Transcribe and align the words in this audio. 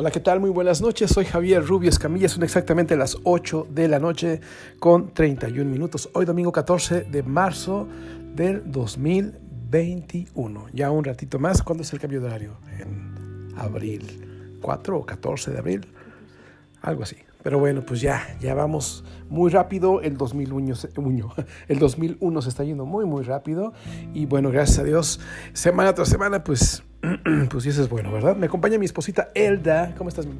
Hola, 0.00 0.12
¿qué 0.12 0.20
tal? 0.20 0.38
Muy 0.38 0.50
buenas 0.50 0.80
noches. 0.80 1.10
Soy 1.10 1.24
Javier 1.24 1.66
Rubio 1.66 1.90
Escamilla. 1.90 2.28
Son 2.28 2.44
exactamente 2.44 2.96
las 2.96 3.18
8 3.24 3.66
de 3.68 3.88
la 3.88 3.98
noche 3.98 4.40
con 4.78 5.12
31 5.12 5.68
minutos. 5.68 6.08
Hoy 6.12 6.24
domingo 6.24 6.52
14 6.52 7.00
de 7.00 7.24
marzo 7.24 7.88
del 8.36 8.62
2021. 8.70 10.66
Ya 10.72 10.92
un 10.92 11.02
ratito 11.02 11.40
más. 11.40 11.64
¿Cuándo 11.64 11.82
es 11.82 11.92
el 11.92 11.98
cambio 11.98 12.20
de 12.20 12.28
horario? 12.28 12.58
En 12.78 13.48
abril. 13.56 14.60
¿4 14.62 15.00
o 15.00 15.04
14 15.04 15.50
de 15.50 15.58
abril? 15.58 15.88
Algo 16.80 17.02
así. 17.02 17.16
Pero 17.42 17.58
bueno, 17.58 17.82
pues 17.84 18.00
ya, 18.00 18.36
ya 18.40 18.54
vamos 18.54 19.02
muy 19.28 19.50
rápido. 19.50 20.00
El 20.00 20.16
2001, 20.16 20.74
el 21.68 21.78
2001 21.80 22.42
se 22.42 22.48
está 22.48 22.62
yendo 22.62 22.86
muy, 22.86 23.04
muy 23.04 23.24
rápido. 23.24 23.72
Y 24.14 24.26
bueno, 24.26 24.52
gracias 24.52 24.78
a 24.78 24.84
Dios, 24.84 25.18
semana 25.54 25.92
tras 25.92 26.08
semana, 26.08 26.44
pues, 26.44 26.84
pues 27.50 27.66
eso 27.66 27.82
es 27.82 27.88
bueno, 27.88 28.12
¿verdad? 28.12 28.36
Me 28.36 28.46
acompaña 28.46 28.78
mi 28.78 28.86
esposita 28.86 29.30
Elda. 29.34 29.94
¿Cómo 29.96 30.08
estás, 30.08 30.26
mi 30.26 30.34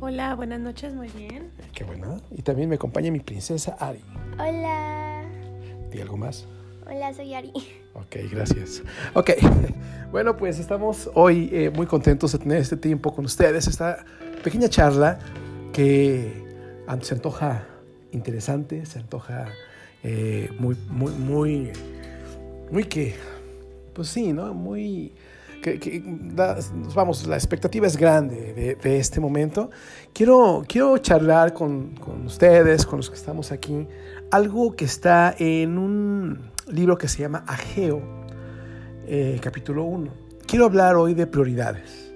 Hola, 0.00 0.34
buenas 0.34 0.60
noches, 0.60 0.94
muy 0.94 1.08
bien. 1.08 1.50
Qué 1.72 1.84
buena. 1.84 2.20
Y 2.30 2.42
también 2.42 2.68
me 2.68 2.74
acompaña 2.74 3.10
mi 3.10 3.20
princesa 3.20 3.76
Ari. 3.78 4.00
Hola. 4.34 5.24
¿Y 5.92 6.00
algo 6.00 6.16
más? 6.16 6.46
Hola, 6.86 7.14
soy 7.14 7.32
Ari. 7.34 7.52
Ok, 7.94 8.16
gracias. 8.30 8.82
Ok, 9.14 9.30
bueno, 10.10 10.36
pues 10.36 10.58
estamos 10.58 11.10
hoy 11.14 11.48
eh, 11.52 11.70
muy 11.70 11.86
contentos 11.86 12.32
de 12.32 12.38
tener 12.38 12.58
este 12.58 12.76
tiempo 12.76 13.14
con 13.14 13.24
ustedes, 13.24 13.66
esta 13.66 14.04
pequeña 14.42 14.68
charla 14.68 15.18
que 15.72 16.42
se 17.00 17.14
antoja 17.14 17.66
interesante, 18.10 18.84
se 18.86 18.98
antoja 18.98 19.46
eh, 20.02 20.50
muy, 20.58 20.76
muy, 20.88 21.12
muy, 21.12 21.72
muy 22.70 22.84
que, 22.84 23.14
pues 23.94 24.08
sí, 24.08 24.32
¿no? 24.32 24.52
Muy, 24.52 25.12
que, 25.62 26.02
vamos, 26.94 27.26
la 27.26 27.36
expectativa 27.36 27.86
es 27.86 27.96
grande 27.96 28.76
de, 28.82 28.98
este 28.98 29.20
momento. 29.20 29.70
Quiero, 30.12 30.64
quiero 30.66 30.98
charlar 30.98 31.54
con, 31.54 31.94
con, 31.94 32.26
ustedes, 32.26 32.84
con 32.84 32.98
los 32.98 33.08
que 33.08 33.16
estamos 33.16 33.52
aquí, 33.52 33.86
algo 34.30 34.74
que 34.74 34.84
está 34.84 35.34
en 35.38 35.78
un 35.78 36.50
libro 36.66 36.98
que 36.98 37.08
se 37.08 37.20
llama 37.20 37.44
Ageo, 37.46 38.02
eh, 39.06 39.38
capítulo 39.40 39.84
1. 39.84 40.12
Quiero 40.46 40.66
hablar 40.66 40.96
hoy 40.96 41.14
de 41.14 41.26
prioridades. 41.26 42.12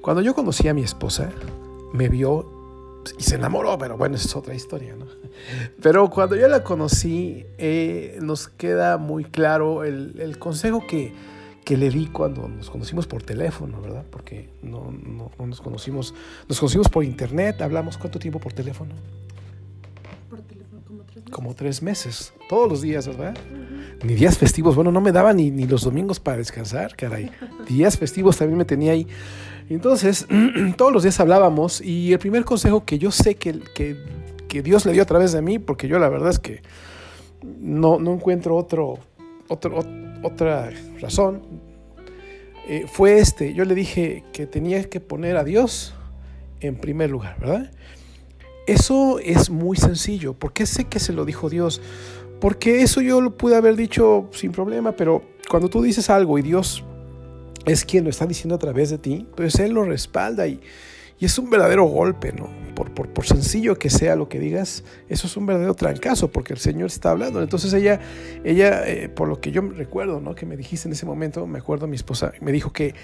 Cuando 0.00 0.22
yo 0.22 0.34
conocí 0.34 0.66
a 0.68 0.74
mi 0.74 0.82
esposa, 0.82 1.30
me 1.92 2.08
vio 2.08 2.56
y 3.18 3.22
se 3.22 3.36
enamoró, 3.36 3.78
pero 3.78 3.96
bueno, 3.96 4.16
esa 4.16 4.26
es 4.26 4.36
otra 4.36 4.54
historia, 4.54 4.96
¿no? 4.96 5.06
Pero 5.82 6.10
cuando 6.10 6.34
yo 6.34 6.48
la 6.48 6.64
conocí, 6.64 7.46
eh, 7.58 8.18
nos 8.20 8.48
queda 8.48 8.96
muy 8.96 9.24
claro 9.24 9.84
el, 9.84 10.18
el 10.18 10.38
consejo 10.40 10.84
que, 10.88 11.12
que, 11.66 11.76
le 11.76 11.90
di 11.90 12.06
cuando 12.06 12.48
nos 12.48 12.70
conocimos 12.70 13.06
por 13.06 13.22
teléfono, 13.22 13.82
¿verdad? 13.82 14.04
Porque 14.10 14.48
no, 14.62 14.90
no, 14.92 15.30
nos 15.44 15.60
conocimos, 15.60 16.14
nos 16.48 16.60
conocimos 16.60 16.88
por 16.88 17.04
internet, 17.04 17.60
hablamos 17.60 17.98
cuánto 17.98 18.18
tiempo 18.18 18.38
por 18.38 18.52
teléfono. 18.52 18.94
Por 20.30 20.40
teléfono, 20.42 20.82
como 20.86 21.04
tres 21.04 21.24
meses. 21.24 21.32
Como 21.32 21.54
tres 21.54 21.82
meses, 21.82 22.32
todos 22.48 22.68
los 22.68 22.82
días, 22.82 23.06
¿verdad? 23.08 23.36
Ni 24.04 24.14
días 24.14 24.38
festivos, 24.38 24.76
bueno, 24.76 24.92
no 24.92 25.00
me 25.00 25.12
daba 25.12 25.32
ni, 25.32 25.50
ni 25.50 25.66
los 25.66 25.82
domingos 25.82 26.20
para 26.20 26.38
descansar, 26.38 26.94
caray. 26.94 27.30
días 27.68 27.98
festivos 27.98 28.36
también 28.36 28.58
me 28.58 28.64
tenía 28.64 28.92
ahí. 28.92 29.06
Entonces, 29.68 30.26
todos 30.76 30.92
los 30.92 31.02
días 31.02 31.18
hablábamos 31.20 31.80
y 31.80 32.12
el 32.12 32.18
primer 32.18 32.44
consejo 32.44 32.84
que 32.84 32.98
yo 32.98 33.10
sé 33.10 33.34
que, 33.34 33.58
que, 33.74 33.96
que, 34.48 34.62
Dios 34.62 34.86
le 34.86 34.92
dio 34.92 35.02
a 35.02 35.06
través 35.06 35.32
de 35.32 35.42
mí, 35.42 35.58
porque 35.58 35.88
yo 35.88 35.98
la 35.98 36.08
verdad 36.08 36.30
es 36.30 36.38
que 36.38 36.62
no, 37.58 37.98
no 37.98 38.14
encuentro 38.14 38.56
otro, 38.56 38.98
otro, 39.48 39.82
otra 40.22 40.70
razón, 41.00 41.42
eh, 42.68 42.86
fue 42.88 43.18
este. 43.18 43.54
Yo 43.54 43.64
le 43.64 43.74
dije 43.74 44.24
que 44.32 44.46
tenía 44.46 44.82
que 44.84 45.00
poner 45.00 45.36
a 45.36 45.44
Dios 45.44 45.94
en 46.60 46.76
primer 46.76 47.10
lugar, 47.10 47.38
¿verdad? 47.38 47.70
Eso 48.66 49.18
es 49.20 49.50
muy 49.50 49.76
sencillo. 49.76 50.34
¿Por 50.34 50.52
qué 50.52 50.66
sé 50.66 50.84
que 50.84 50.98
se 50.98 51.12
lo 51.12 51.24
dijo 51.24 51.48
Dios? 51.48 51.80
Porque 52.40 52.82
eso 52.82 53.00
yo 53.00 53.20
lo 53.20 53.36
pude 53.36 53.56
haber 53.56 53.76
dicho 53.76 54.28
sin 54.32 54.52
problema, 54.52 54.92
pero 54.92 55.22
cuando 55.48 55.68
tú 55.68 55.82
dices 55.82 56.10
algo 56.10 56.38
y 56.38 56.42
Dios 56.42 56.84
es 57.64 57.84
quien 57.84 58.04
lo 58.04 58.10
está 58.10 58.26
diciendo 58.26 58.56
a 58.56 58.58
través 58.58 58.90
de 58.90 58.98
ti, 58.98 59.26
pues 59.36 59.56
Él 59.56 59.72
lo 59.72 59.84
respalda 59.84 60.46
y, 60.46 60.60
es 61.24 61.38
un 61.38 61.48
verdadero 61.50 61.84
golpe, 61.84 62.32
¿no? 62.32 62.48
Por, 62.74 62.90
por, 62.90 63.24
sencillo 63.24 63.78
que 63.78 63.88
sea 63.88 64.16
lo 64.16 64.28
que 64.28 64.38
digas, 64.38 64.84
eso 65.08 65.26
es 65.26 65.36
un 65.38 65.46
verdadero 65.46 65.72
trancazo 65.72 66.30
porque 66.30 66.52
el 66.52 66.58
Señor 66.58 66.88
está 66.88 67.10
hablando. 67.10 67.42
Entonces 67.42 67.72
ella, 67.72 68.00
ella 68.44 68.86
eh, 68.86 69.08
por 69.08 69.28
lo 69.28 69.40
que 69.40 69.50
yo 69.50 69.62
recuerdo, 69.62 70.20
¿no? 70.20 70.34
Que 70.34 70.44
me 70.44 70.58
dijiste 70.58 70.86
en 70.86 70.92
ese 70.92 71.06
momento, 71.06 71.46
me 71.46 71.58
acuerdo 71.58 71.86
mi 71.86 71.96
esposa, 71.96 72.32
me 72.42 72.52
dijo 72.52 72.74
que, 72.74 72.94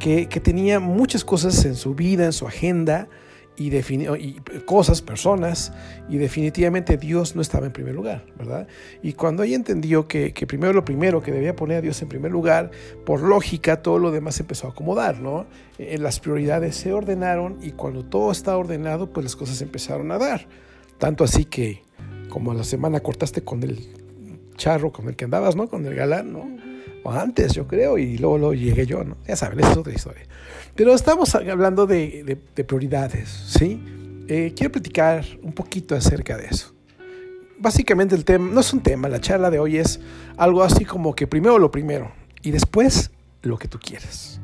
que, 0.00 0.26
que 0.26 0.40
tenía 0.40 0.80
muchas 0.80 1.24
cosas 1.24 1.64
en 1.64 1.76
su 1.76 1.94
vida, 1.94 2.24
en 2.24 2.32
su 2.32 2.48
agenda, 2.48 3.08
y, 3.60 4.40
cosas, 4.64 5.02
personas, 5.02 5.72
y 6.08 6.16
definitivamente 6.16 6.96
Dios 6.96 7.36
no 7.36 7.42
estaba 7.42 7.66
en 7.66 7.72
primer 7.72 7.94
lugar, 7.94 8.24
¿verdad? 8.38 8.66
Y 9.02 9.12
cuando 9.12 9.42
ella 9.42 9.56
entendió 9.56 10.08
que, 10.08 10.32
que, 10.32 10.46
primero 10.46 10.72
lo 10.72 10.84
primero, 10.84 11.22
que 11.22 11.30
debía 11.30 11.54
poner 11.54 11.78
a 11.78 11.80
Dios 11.82 12.00
en 12.00 12.08
primer 12.08 12.32
lugar, 12.32 12.70
por 13.04 13.20
lógica 13.20 13.82
todo 13.82 13.98
lo 13.98 14.10
demás 14.10 14.40
empezó 14.40 14.66
a 14.66 14.70
acomodar, 14.70 15.20
¿no? 15.20 15.46
Eh, 15.78 15.98
las 15.98 16.20
prioridades 16.20 16.74
se 16.76 16.94
ordenaron 16.94 17.58
y 17.60 17.72
cuando 17.72 18.04
todo 18.04 18.32
está 18.32 18.56
ordenado, 18.56 19.12
pues 19.12 19.24
las 19.24 19.36
cosas 19.36 19.60
empezaron 19.60 20.10
a 20.10 20.18
dar. 20.18 20.46
Tanto 20.96 21.24
así 21.24 21.44
que, 21.44 21.82
como 22.30 22.52
a 22.52 22.54
la 22.54 22.64
semana 22.64 23.00
cortaste 23.00 23.42
con 23.42 23.62
el 23.62 23.78
charro 24.56 24.90
con 24.90 25.08
el 25.08 25.16
que 25.16 25.26
andabas, 25.26 25.54
¿no? 25.54 25.68
Con 25.68 25.84
el 25.84 25.94
galán, 25.94 26.32
¿no? 26.32 26.69
O 27.02 27.10
antes, 27.10 27.54
yo 27.54 27.66
creo, 27.66 27.98
y 27.98 28.18
luego, 28.18 28.38
luego 28.38 28.54
llegué 28.54 28.86
yo, 28.86 29.04
¿no? 29.04 29.16
Ya 29.26 29.36
saben, 29.36 29.60
esa 29.60 29.72
es 29.72 29.76
otra 29.78 29.92
historia. 29.92 30.22
Pero 30.74 30.94
estamos 30.94 31.34
hablando 31.34 31.86
de, 31.86 32.38
prioridades, 32.66 33.28
¿sí? 33.28 33.82
Eh, 34.28 34.52
quiero 34.54 34.72
platicar 34.72 35.24
un 35.42 35.52
poquito 35.52 35.94
acerca 35.94 36.36
de 36.36 36.46
eso. 36.46 36.74
Básicamente 37.58 38.14
el 38.14 38.24
tema, 38.24 38.50
no 38.52 38.60
es 38.60 38.72
un 38.72 38.80
tema, 38.80 39.08
la 39.08 39.20
charla 39.20 39.50
de 39.50 39.58
hoy 39.58 39.76
es 39.76 40.00
algo 40.36 40.62
así 40.62 40.84
como 40.84 41.14
que 41.14 41.26
primero 41.26 41.58
lo 41.58 41.70
primero 41.70 42.12
y 42.42 42.50
después 42.50 43.10
lo 43.42 43.58
que 43.58 43.68
tú 43.68 43.78
quieres. 43.78 44.40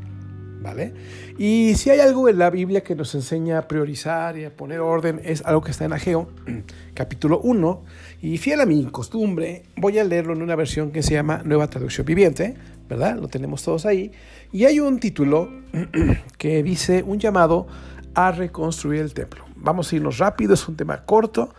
¿Vale? 0.61 0.93
Y 1.39 1.75
si 1.77 1.91
hay 1.91 2.01
algo 2.01 2.29
en 2.29 2.39
la 2.39 2.51
Biblia 2.51 2.83
que 2.83 2.97
nos 2.97 3.15
enseña 3.15 3.59
a 3.59 3.69
priorizar 3.69 4.37
y 4.37 4.45
a 4.45 4.55
poner 4.55 4.81
orden, 4.81 5.21
es 5.23 5.43
algo 5.45 5.61
que 5.61 5.71
está 5.71 5.85
en 5.85 5.93
Ageo, 5.93 6.29
capítulo 6.95 7.41
1. 7.41 7.85
Y 8.23 8.39
fiel 8.39 8.61
a 8.61 8.67
mi 8.67 8.85
costumbre, 8.87 9.65
voy 9.77 9.99
a 9.99 10.05
leerlo 10.05 10.33
en 10.33 10.43
una 10.43 10.57
versión 10.57 10.91
que 10.91 11.03
se 11.03 11.15
llama 11.15 11.43
Nueva 11.45 11.69
Traducción 11.69 12.07
Viviente, 12.07 12.55
¿verdad? 12.89 13.19
Lo 13.19 13.29
tenemos 13.29 13.63
todos 13.63 13.85
ahí. 13.85 14.11
Y 14.53 14.65
hay 14.65 14.81
un 14.81 14.99
título 14.99 15.51
que 16.39 16.63
dice 16.63 17.03
un 17.03 17.19
llamado 17.19 17.67
a 18.15 18.33
reconstruir 18.33 19.03
el 19.03 19.13
templo. 19.13 19.45
Vamos 19.57 19.93
a 19.93 19.97
irnos 19.97 20.19
rápido, 20.19 20.55
es 20.55 20.67
un 20.67 20.77
tema 20.77 21.05
corto, 21.05 21.55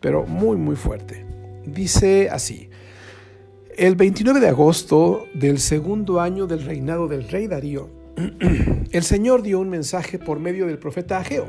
pero 0.00 0.24
muy, 0.24 0.56
muy 0.56 0.76
fuerte. 0.76 1.24
Dice 1.64 2.28
así, 2.30 2.68
el 3.76 3.96
29 3.96 4.40
de 4.40 4.48
agosto 4.48 5.26
del 5.32 5.58
segundo 5.58 6.20
año 6.20 6.46
del 6.46 6.64
reinado 6.64 7.08
del 7.08 7.28
rey 7.28 7.46
Darío, 7.46 7.88
el 8.90 9.02
Señor 9.02 9.42
dio 9.42 9.60
un 9.60 9.70
mensaje 9.70 10.18
por 10.18 10.38
medio 10.38 10.66
del 10.66 10.78
profeta 10.78 11.18
Ageo 11.18 11.46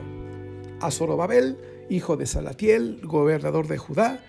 a 0.79 0.91
Zorobabel, 0.91 1.57
hijo 1.89 2.15
de 2.15 2.25
Salatiel, 2.25 2.99
gobernador 3.03 3.67
de 3.67 3.77
Judá, 3.77 4.21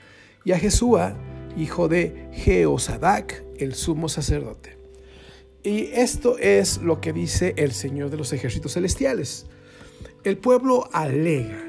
y 0.44 0.53
a 0.53 0.59
Jesúa, 0.59 1.16
hijo 1.56 1.88
de 1.88 2.28
Jeosadac, 2.32 3.44
el 3.56 3.75
sumo 3.75 4.09
sacerdote. 4.09 4.77
Y 5.62 5.87
esto 5.94 6.37
es 6.38 6.78
lo 6.78 7.00
que 7.00 7.12
dice 7.12 7.55
el 7.56 7.72
Señor 7.72 8.10
de 8.10 8.19
los 8.19 8.32
ejércitos 8.32 8.75
celestiales. 8.75 9.47
El 10.22 10.37
pueblo 10.37 10.88
alega, 10.93 11.65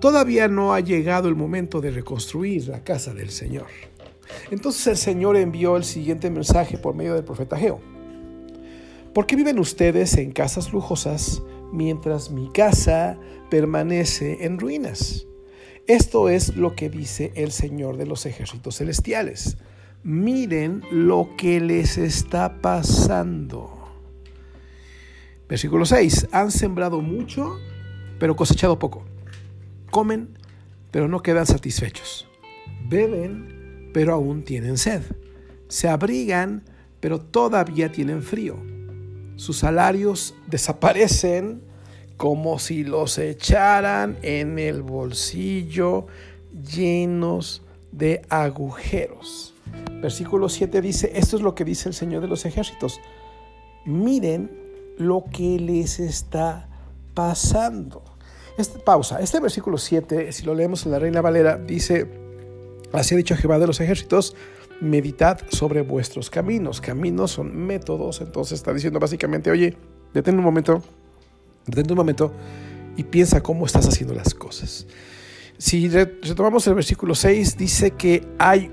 todavía 0.00 0.46
no 0.46 0.74
ha 0.74 0.80
llegado 0.80 1.28
el 1.28 1.34
momento 1.34 1.80
de 1.80 1.90
reconstruir 1.90 2.68
la 2.68 2.84
casa 2.84 3.14
del 3.14 3.30
Señor. 3.30 3.66
Entonces 4.50 4.86
el 4.86 4.96
Señor 4.96 5.36
envió 5.36 5.76
el 5.76 5.84
siguiente 5.84 6.30
mensaje 6.30 6.78
por 6.78 6.94
medio 6.94 7.14
del 7.14 7.24
profeta 7.24 7.56
Geo. 7.56 7.80
¿Por 9.12 9.26
qué 9.26 9.34
viven 9.34 9.58
ustedes 9.58 10.16
en 10.16 10.30
casas 10.30 10.72
lujosas 10.72 11.42
mientras 11.72 12.30
mi 12.30 12.50
casa 12.52 13.18
permanece 13.50 14.44
en 14.44 14.60
ruinas? 14.60 15.26
Esto 15.88 16.28
es 16.28 16.56
lo 16.56 16.76
que 16.76 16.88
dice 16.88 17.32
el 17.34 17.50
Señor 17.50 17.96
de 17.96 18.06
los 18.06 18.26
ejércitos 18.26 18.76
celestiales 18.76 19.56
miren 20.02 20.82
lo 20.90 21.30
que 21.36 21.60
les 21.60 21.98
está 21.98 22.60
pasando. 22.60 23.74
Versículo 25.48 25.84
6. 25.84 26.28
Han 26.32 26.50
sembrado 26.50 27.00
mucho, 27.00 27.58
pero 28.18 28.36
cosechado 28.36 28.78
poco. 28.78 29.04
Comen, 29.90 30.38
pero 30.90 31.08
no 31.08 31.22
quedan 31.22 31.46
satisfechos. 31.46 32.28
Beben, 32.88 33.90
pero 33.92 34.14
aún 34.14 34.44
tienen 34.44 34.78
sed. 34.78 35.02
Se 35.68 35.88
abrigan, 35.88 36.64
pero 37.00 37.20
todavía 37.20 37.90
tienen 37.90 38.22
frío. 38.22 38.56
Sus 39.36 39.58
salarios 39.58 40.34
desaparecen 40.46 41.62
como 42.18 42.58
si 42.58 42.84
los 42.84 43.16
echaran 43.16 44.18
en 44.22 44.58
el 44.58 44.82
bolsillo 44.82 46.06
llenos 46.74 47.62
de 47.92 48.22
agujeros. 48.28 49.54
Versículo 50.02 50.48
7 50.48 50.80
dice, 50.80 51.12
esto 51.14 51.36
es 51.36 51.42
lo 51.42 51.54
que 51.54 51.64
dice 51.64 51.88
el 51.88 51.94
Señor 51.94 52.20
de 52.20 52.28
los 52.28 52.44
ejércitos. 52.44 53.00
Miren 53.86 54.50
lo 54.98 55.24
que 55.32 55.60
les 55.60 56.00
está 56.00 56.68
pasando. 57.14 58.02
Este, 58.58 58.80
pausa. 58.80 59.20
Este 59.20 59.38
versículo 59.38 59.78
7, 59.78 60.32
si 60.32 60.44
lo 60.44 60.54
leemos 60.54 60.84
en 60.84 60.92
la 60.92 60.98
Reina 60.98 61.20
Valera, 61.20 61.56
dice, 61.56 62.08
así 62.92 63.14
ha 63.14 63.18
dicho 63.18 63.36
Jehová 63.36 63.60
de 63.60 63.68
los 63.68 63.80
ejércitos, 63.80 64.34
meditad 64.80 65.38
sobre 65.50 65.82
vuestros 65.82 66.30
caminos. 66.30 66.80
Caminos 66.80 67.30
son 67.30 67.56
métodos, 67.56 68.20
entonces 68.20 68.58
está 68.58 68.72
diciendo 68.72 68.98
básicamente, 68.98 69.52
oye, 69.52 69.76
detén 70.12 70.36
un 70.36 70.44
momento, 70.44 70.82
detén 71.76 71.92
un 71.92 71.96
momento 71.96 72.32
y 72.96 73.04
piensa 73.04 73.42
cómo 73.42 73.64
estás 73.64 73.86
haciendo 73.86 74.14
las 74.14 74.34
cosas. 74.34 74.86
Si 75.56 75.88
retomamos 75.88 76.66
el 76.66 76.74
versículo 76.74 77.14
6, 77.14 77.56
dice 77.56 77.92
que 77.92 78.26
hay 78.38 78.70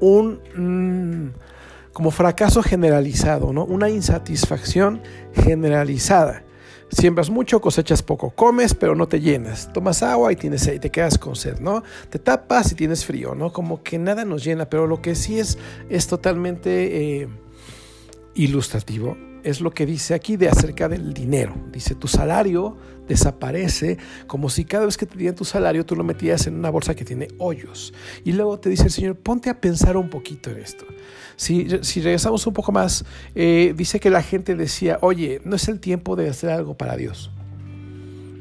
un 0.00 0.40
mm, 0.56 1.92
como 1.92 2.10
fracaso 2.10 2.62
generalizado, 2.62 3.52
¿no? 3.52 3.64
una 3.64 3.88
insatisfacción 3.88 5.02
generalizada. 5.34 6.44
Siembras 6.90 7.30
mucho, 7.30 7.62
cosechas 7.62 8.02
poco, 8.02 8.30
comes 8.30 8.74
pero 8.74 8.94
no 8.94 9.08
te 9.08 9.20
llenas, 9.20 9.72
tomas 9.72 10.02
agua 10.02 10.30
y 10.32 10.36
tienes 10.36 10.66
y 10.66 10.78
te 10.78 10.90
quedas 10.90 11.16
con 11.16 11.36
sed, 11.36 11.58
¿no? 11.58 11.82
Te 12.10 12.18
tapas 12.18 12.70
y 12.72 12.74
tienes 12.74 13.06
frío, 13.06 13.34
¿no? 13.34 13.50
Como 13.50 13.82
que 13.82 13.98
nada 13.98 14.26
nos 14.26 14.44
llena, 14.44 14.68
pero 14.68 14.86
lo 14.86 15.00
que 15.00 15.14
sí 15.14 15.38
es 15.38 15.56
es 15.88 16.06
totalmente 16.06 17.22
eh, 17.22 17.28
ilustrativo 18.34 19.16
es 19.44 19.60
lo 19.60 19.70
que 19.70 19.86
dice 19.86 20.14
aquí 20.14 20.36
de 20.36 20.48
acerca 20.48 20.88
del 20.88 21.12
dinero. 21.12 21.54
Dice, 21.72 21.94
tu 21.94 22.08
salario 22.08 22.76
desaparece 23.08 23.98
como 24.26 24.48
si 24.48 24.64
cada 24.64 24.86
vez 24.86 24.96
que 24.96 25.06
te 25.06 25.18
dieran 25.18 25.34
tu 25.34 25.44
salario 25.44 25.84
tú 25.84 25.96
lo 25.96 26.04
metías 26.04 26.46
en 26.46 26.54
una 26.54 26.70
bolsa 26.70 26.94
que 26.94 27.04
tiene 27.04 27.28
hoyos. 27.38 27.92
Y 28.24 28.32
luego 28.32 28.58
te 28.58 28.68
dice 28.70 28.84
el 28.84 28.90
Señor, 28.90 29.16
ponte 29.16 29.50
a 29.50 29.60
pensar 29.60 29.96
un 29.96 30.08
poquito 30.08 30.50
en 30.50 30.58
esto. 30.58 30.84
Si, 31.36 31.66
si 31.82 32.00
regresamos 32.00 32.46
un 32.46 32.54
poco 32.54 32.72
más, 32.72 33.04
eh, 33.34 33.74
dice 33.76 34.00
que 34.00 34.10
la 34.10 34.22
gente 34.22 34.54
decía, 34.54 34.98
oye, 35.00 35.40
no 35.44 35.56
es 35.56 35.68
el 35.68 35.80
tiempo 35.80 36.16
de 36.16 36.28
hacer 36.28 36.50
algo 36.50 36.74
para 36.74 36.96
Dios. 36.96 37.30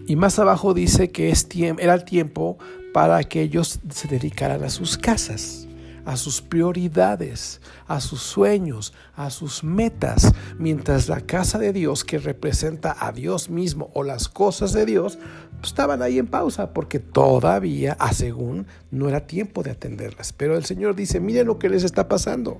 Y 0.07 0.15
más 0.15 0.39
abajo 0.39 0.74
dice 0.74 1.09
que 1.12 1.30
es 1.30 1.48
era 1.53 1.94
el 1.94 2.06
tiempo 2.06 2.57
para 2.94 3.24
que 3.24 3.42
ellos 3.42 3.80
se 3.89 4.07
dedicaran 4.07 4.63
a 4.63 4.69
sus 4.69 4.98
casas 4.98 5.68
a 6.06 6.18
sus 6.18 6.42
prioridades, 6.42 7.62
a 7.88 8.01
sus 8.01 8.21
sueños, 8.21 8.94
a 9.15 9.30
sus 9.30 9.63
metas, 9.63 10.33
mientras 10.57 11.09
la 11.09 11.21
casa 11.21 11.59
de 11.59 11.74
Dios, 11.74 12.03
que 12.03 12.18
representa 12.18 12.95
a 13.00 13.12
Dios 13.12 13.50
mismo 13.50 13.89
o 13.94 14.03
las 14.03 14.30
cosas 14.30 14.74
de 14.74 14.86
Dios, 14.86 15.19
estaban 15.63 16.01
ahí 16.01 16.18
en 16.18 16.27
pausa 16.27 16.74
porque 16.74 17.00
todavía, 17.00 17.98
según, 18.13 18.68
no 18.89 19.09
era 19.09 19.27
tiempo 19.27 19.63
de 19.63 19.71
atenderlas. 19.71 20.33
Pero 20.33 20.57
el 20.57 20.65
Señor 20.65 20.95
dice, 20.95 21.19
miren 21.19 21.48
lo 21.48 21.59
que 21.59 21.69
les 21.69 21.83
está 21.83 22.07
pasando. 22.07 22.59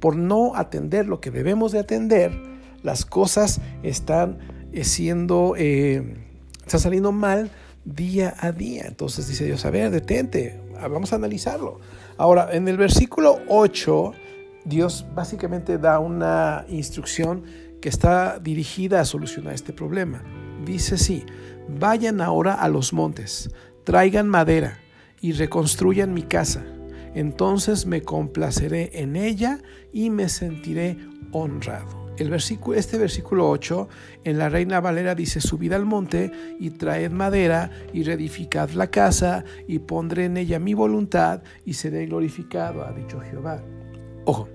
Por 0.00 0.16
no 0.16 0.54
atender 0.56 1.06
lo 1.06 1.20
que 1.20 1.30
debemos 1.30 1.72
de 1.72 1.80
atender, 1.80 2.32
las 2.82 3.04
cosas 3.04 3.60
están 3.82 4.38
eh, 4.72 4.84
siendo, 4.84 5.54
eh, 5.56 6.16
están 6.64 6.80
saliendo 6.80 7.12
mal 7.12 7.50
día 7.84 8.34
a 8.38 8.52
día. 8.52 8.84
Entonces 8.86 9.28
dice 9.28 9.44
Dios, 9.44 9.64
a 9.64 9.70
ver, 9.70 9.90
detente, 9.90 10.60
vamos 10.80 11.12
a 11.12 11.16
analizarlo. 11.16 11.80
Ahora, 12.16 12.48
en 12.52 12.68
el 12.68 12.76
versículo 12.76 13.40
8, 13.48 14.12
Dios 14.64 15.06
básicamente 15.14 15.78
da 15.78 15.98
una 15.98 16.64
instrucción 16.68 17.44
que 17.80 17.88
está 17.88 18.38
dirigida 18.38 19.00
a 19.00 19.04
solucionar 19.04 19.54
este 19.54 19.72
problema. 19.72 20.22
Dice 20.64 20.98
sí, 20.98 21.24
vayan 21.68 22.20
ahora 22.20 22.54
a 22.54 22.68
los 22.68 22.92
montes, 22.92 23.50
traigan 23.84 24.28
madera 24.28 24.78
y 25.20 25.32
reconstruyan 25.32 26.14
mi 26.14 26.22
casa. 26.22 26.64
Entonces 27.14 27.86
me 27.86 28.02
complaceré 28.02 28.90
en 29.00 29.16
ella 29.16 29.60
y 29.92 30.10
me 30.10 30.28
sentiré 30.28 30.96
honrado. 31.32 32.01
El 32.18 32.28
versículo, 32.28 32.76
este 32.76 32.98
versículo 32.98 33.48
8 33.48 33.88
en 34.24 34.38
la 34.38 34.48
Reina 34.48 34.80
Valera 34.80 35.14
dice, 35.14 35.40
subid 35.40 35.72
al 35.72 35.86
monte 35.86 36.30
y 36.60 36.70
traed 36.70 37.10
madera 37.10 37.70
y 37.92 38.02
reedificad 38.02 38.70
la 38.70 38.88
casa 38.90 39.44
y 39.66 39.78
pondré 39.78 40.26
en 40.26 40.36
ella 40.36 40.58
mi 40.58 40.74
voluntad 40.74 41.42
y 41.64 41.74
seré 41.74 42.06
glorificado, 42.06 42.84
ha 42.84 42.92
dicho 42.92 43.20
Jehová. 43.20 43.62
Ojo, 44.26 44.48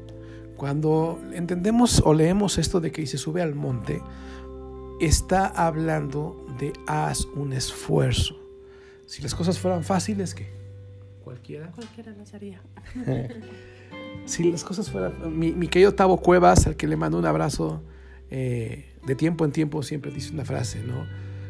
cuando 0.55 1.19
entendemos 1.33 2.01
o 2.05 2.13
leemos 2.13 2.57
esto 2.57 2.79
de 2.79 2.91
que 2.91 3.01
dice 3.01 3.17
sube 3.17 3.41
al 3.41 3.55
monte, 3.55 4.01
está 4.99 5.47
hablando 5.47 6.45
de 6.59 6.73
haz 6.85 7.25
un 7.25 7.53
esfuerzo. 7.53 8.39
Si 9.07 9.21
las 9.23 9.33
cosas 9.33 9.57
fueran 9.57 9.83
fáciles, 9.83 10.35
¿qué? 10.35 10.47
Cualquiera. 11.23 11.71
Cualquiera 11.71 12.11
las 12.11 12.33
haría. 12.33 12.61
si 14.27 14.51
las 14.51 14.63
cosas 14.63 14.91
fueran... 14.91 15.37
Mi, 15.37 15.67
querido 15.67 15.93
Tavo 15.93 16.17
Cuevas, 16.17 16.67
al 16.67 16.75
que 16.75 16.87
le 16.87 16.95
mando 16.95 17.17
un 17.17 17.25
abrazo, 17.25 17.81
eh, 18.29 18.93
de 19.05 19.15
tiempo 19.15 19.45
en 19.45 19.51
tiempo 19.51 19.81
siempre 19.83 20.11
dice 20.11 20.33
una 20.33 20.45
frase, 20.45 20.83
¿no? 20.83 21.05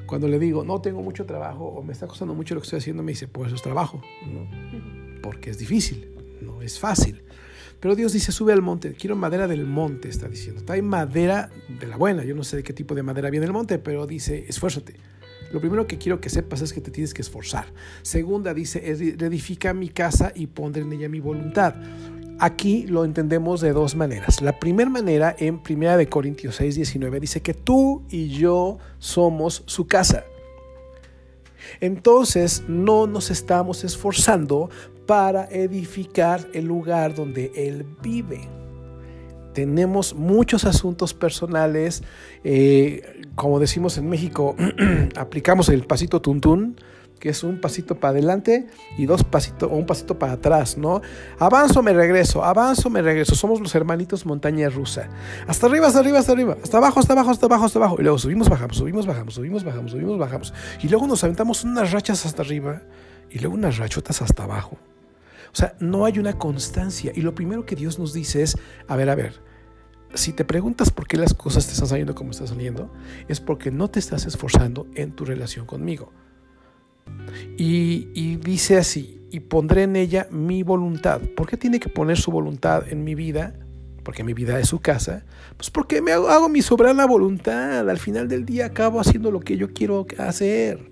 Cuando 0.05 0.27
le 0.27 0.39
digo, 0.39 0.63
no 0.63 0.79
tengo 0.79 1.01
mucho 1.01 1.25
trabajo 1.25 1.65
o 1.65 1.83
me 1.83 1.91
está 1.91 2.07
costando 2.07 2.33
mucho 2.33 2.55
lo 2.55 2.61
que 2.61 2.65
estoy 2.65 2.79
haciendo, 2.79 3.03
me 3.03 3.11
dice, 3.11 3.27
pues 3.27 3.47
eso 3.47 3.55
es 3.55 3.61
trabajo, 3.61 4.01
¿no? 4.25 5.21
Porque 5.21 5.49
es 5.49 5.57
difícil, 5.57 6.07
no 6.41 6.61
es 6.61 6.79
fácil. 6.79 7.23
Pero 7.79 7.95
Dios 7.95 8.13
dice, 8.13 8.31
sube 8.31 8.53
al 8.53 8.61
monte, 8.61 8.93
quiero 8.93 9.15
madera 9.15 9.47
del 9.47 9.65
monte, 9.65 10.07
está 10.07 10.27
diciendo. 10.27 10.63
Hay 10.71 10.81
madera 10.81 11.49
de 11.67 11.87
la 11.87 11.97
buena, 11.97 12.23
yo 12.23 12.35
no 12.35 12.43
sé 12.43 12.57
de 12.57 12.63
qué 12.63 12.73
tipo 12.73 12.95
de 12.95 13.03
madera 13.03 13.29
viene 13.29 13.45
el 13.45 13.53
monte, 13.53 13.79
pero 13.79 14.07
dice, 14.07 14.45
esfuérzate. 14.47 14.95
Lo 15.51 15.61
primero 15.61 15.87
que 15.87 15.97
quiero 15.97 16.19
que 16.19 16.29
sepas 16.29 16.61
es 16.61 16.73
que 16.73 16.81
te 16.81 16.91
tienes 16.91 17.13
que 17.13 17.21
esforzar. 17.21 17.71
Segunda 18.01 18.53
dice, 18.53 18.89
edifica 18.89 19.73
mi 19.73 19.89
casa 19.89 20.31
y 20.35 20.47
pondré 20.47 20.81
en 20.81 20.91
ella 20.91 21.09
mi 21.09 21.19
voluntad. 21.19 21.75
Aquí 22.39 22.85
lo 22.85 23.03
entendemos 23.03 23.61
de 23.61 23.73
dos 23.73 23.95
maneras. 23.95 24.41
La 24.41 24.59
primera 24.59 24.89
manera 24.89 25.35
en 25.39 25.59
1 25.67 26.09
Corintios 26.09 26.55
6, 26.55 26.75
19 26.75 27.19
dice 27.19 27.41
que 27.41 27.55
tú 27.55 28.03
y 28.09 28.29
yo 28.29 28.77
somos 28.99 29.63
su 29.65 29.87
casa. 29.87 30.23
Entonces 31.81 32.63
no 32.67 33.07
nos 33.07 33.31
estamos 33.31 33.83
esforzando 33.83 34.69
para 35.07 35.45
edificar 35.45 36.47
el 36.53 36.65
lugar 36.65 37.15
donde 37.15 37.51
Él 37.55 37.85
vive. 38.03 38.41
Tenemos 39.53 40.13
muchos 40.13 40.65
asuntos 40.65 41.15
personales, 41.15 42.03
eh, 42.43 43.23
como 43.33 43.59
decimos 43.59 43.97
en 43.97 44.09
México, 44.09 44.55
aplicamos 45.15 45.69
el 45.69 45.87
pasito 45.87 46.21
tuntún 46.21 46.75
que 47.17 47.29
es 47.29 47.43
un 47.43 47.59
pasito 47.59 47.99
para 47.99 48.11
adelante 48.11 48.67
y 48.97 49.05
dos 49.05 49.23
pasitos 49.23 49.69
o 49.71 49.75
un 49.75 49.85
pasito 49.85 50.17
para 50.17 50.33
atrás, 50.33 50.77
¿no? 50.77 51.01
Avanzo, 51.39 51.81
me 51.83 51.93
regreso, 51.93 52.43
avanzo, 52.43 52.89
me 52.89 53.01
regreso. 53.01 53.35
Somos 53.35 53.59
los 53.59 53.73
hermanitos 53.75 54.25
montaña 54.25 54.69
rusa. 54.69 55.09
Hasta 55.47 55.67
arriba, 55.67 55.87
hasta 55.87 55.99
arriba, 55.99 56.19
hasta 56.19 56.31
arriba, 56.31 56.57
hasta 56.61 56.77
abajo, 56.77 56.99
hasta 56.99 57.13
abajo, 57.13 57.31
hasta 57.31 57.45
abajo, 57.45 57.65
hasta 57.65 57.79
abajo. 57.79 57.95
Y 57.99 58.03
luego 58.03 58.17
subimos, 58.17 58.49
bajamos, 58.49 58.77
subimos, 58.77 59.05
bajamos, 59.05 59.33
subimos, 59.33 59.63
bajamos, 59.63 59.91
subimos, 59.91 60.17
bajamos. 60.17 60.53
Y 60.81 60.89
luego 60.89 61.07
nos 61.07 61.23
aventamos 61.23 61.63
unas 61.63 61.91
rachas 61.91 62.25
hasta 62.25 62.41
arriba 62.41 62.81
y 63.29 63.39
luego 63.39 63.55
unas 63.55 63.77
rachotas 63.77 64.21
hasta 64.21 64.43
abajo. 64.43 64.77
O 65.51 65.55
sea, 65.55 65.75
no 65.79 66.05
hay 66.05 66.19
una 66.19 66.33
constancia. 66.33 67.11
Y 67.15 67.21
lo 67.21 67.33
primero 67.33 67.65
que 67.65 67.75
Dios 67.75 67.99
nos 67.99 68.13
dice 68.13 68.43
es, 68.43 68.57
a 68.87 68.95
ver, 68.95 69.09
a 69.09 69.15
ver, 69.15 69.41
si 70.13 70.33
te 70.33 70.45
preguntas 70.45 70.91
por 70.91 71.07
qué 71.07 71.17
las 71.17 71.33
cosas 71.33 71.65
te 71.65 71.73
están 71.73 71.87
saliendo 71.87 72.15
como 72.15 72.31
están 72.31 72.47
saliendo, 72.47 72.91
es 73.27 73.39
porque 73.39 73.71
no 73.71 73.89
te 73.89 73.99
estás 73.99 74.25
esforzando 74.25 74.87
en 74.95 75.11
tu 75.13 75.25
relación 75.25 75.65
conmigo. 75.65 76.11
Y, 77.57 78.35
dice 78.37 78.77
así, 78.77 79.21
y 79.31 79.39
pondré 79.41 79.83
en 79.83 79.95
ella 79.95 80.27
mi 80.31 80.63
voluntad. 80.63 81.21
¿Por 81.35 81.47
qué 81.47 81.57
tiene 81.57 81.79
que 81.79 81.89
poner 81.89 82.17
su 82.17 82.31
voluntad 82.31 82.83
en 82.89 83.03
mi 83.03 83.15
vida? 83.15 83.53
Porque 84.03 84.23
mi 84.23 84.33
vida 84.33 84.59
es 84.59 84.69
su 84.69 84.79
casa. 84.79 85.25
Pues 85.57 85.69
porque 85.69 86.01
me 86.01 86.11
hago, 86.11 86.49
mi 86.49 86.61
soberana 86.61 87.05
voluntad. 87.05 87.89
Al 87.89 87.97
final 87.97 88.27
del 88.27 88.45
día 88.45 88.67
acabo 88.67 88.99
haciendo 88.99 89.31
lo 89.31 89.39
que 89.39 89.57
yo 89.57 89.73
quiero 89.73 90.05
hacer. 90.17 90.91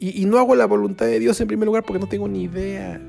Y, 0.00 0.24
no 0.26 0.38
hago 0.38 0.54
la 0.54 0.66
voluntad 0.66 1.06
de 1.06 1.18
Dios 1.18 1.40
en 1.40 1.48
primer 1.48 1.66
lugar 1.66 1.84
porque 1.84 2.00
no 2.00 2.08
tengo 2.08 2.28
ni 2.28 2.44
idea. 2.44 3.00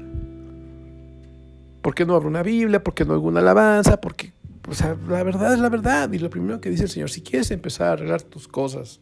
Porque 1.81 2.05
no 2.05 2.15
abro 2.15 2.27
una 2.27 2.43
Biblia, 2.43 2.83
porque 2.83 3.05
no 3.05 3.13
hago 3.13 3.27
una 3.27 3.39
alabanza, 3.39 4.01
porque 4.01 4.33
o 4.67 4.73
sea, 4.73 4.95
la 5.07 5.23
verdad 5.23 5.53
es 5.53 5.59
la 5.59 5.69
verdad. 5.69 6.11
Y 6.11 6.19
lo 6.19 6.29
primero 6.29 6.59
que 6.59 6.69
dice 6.69 6.83
el 6.83 6.89
Señor, 6.89 7.09
si 7.09 7.21
quieres 7.21 7.51
empezar 7.51 7.87
a 7.87 7.91
arreglar 7.93 8.21
tus 8.21 8.47
cosas, 8.47 8.99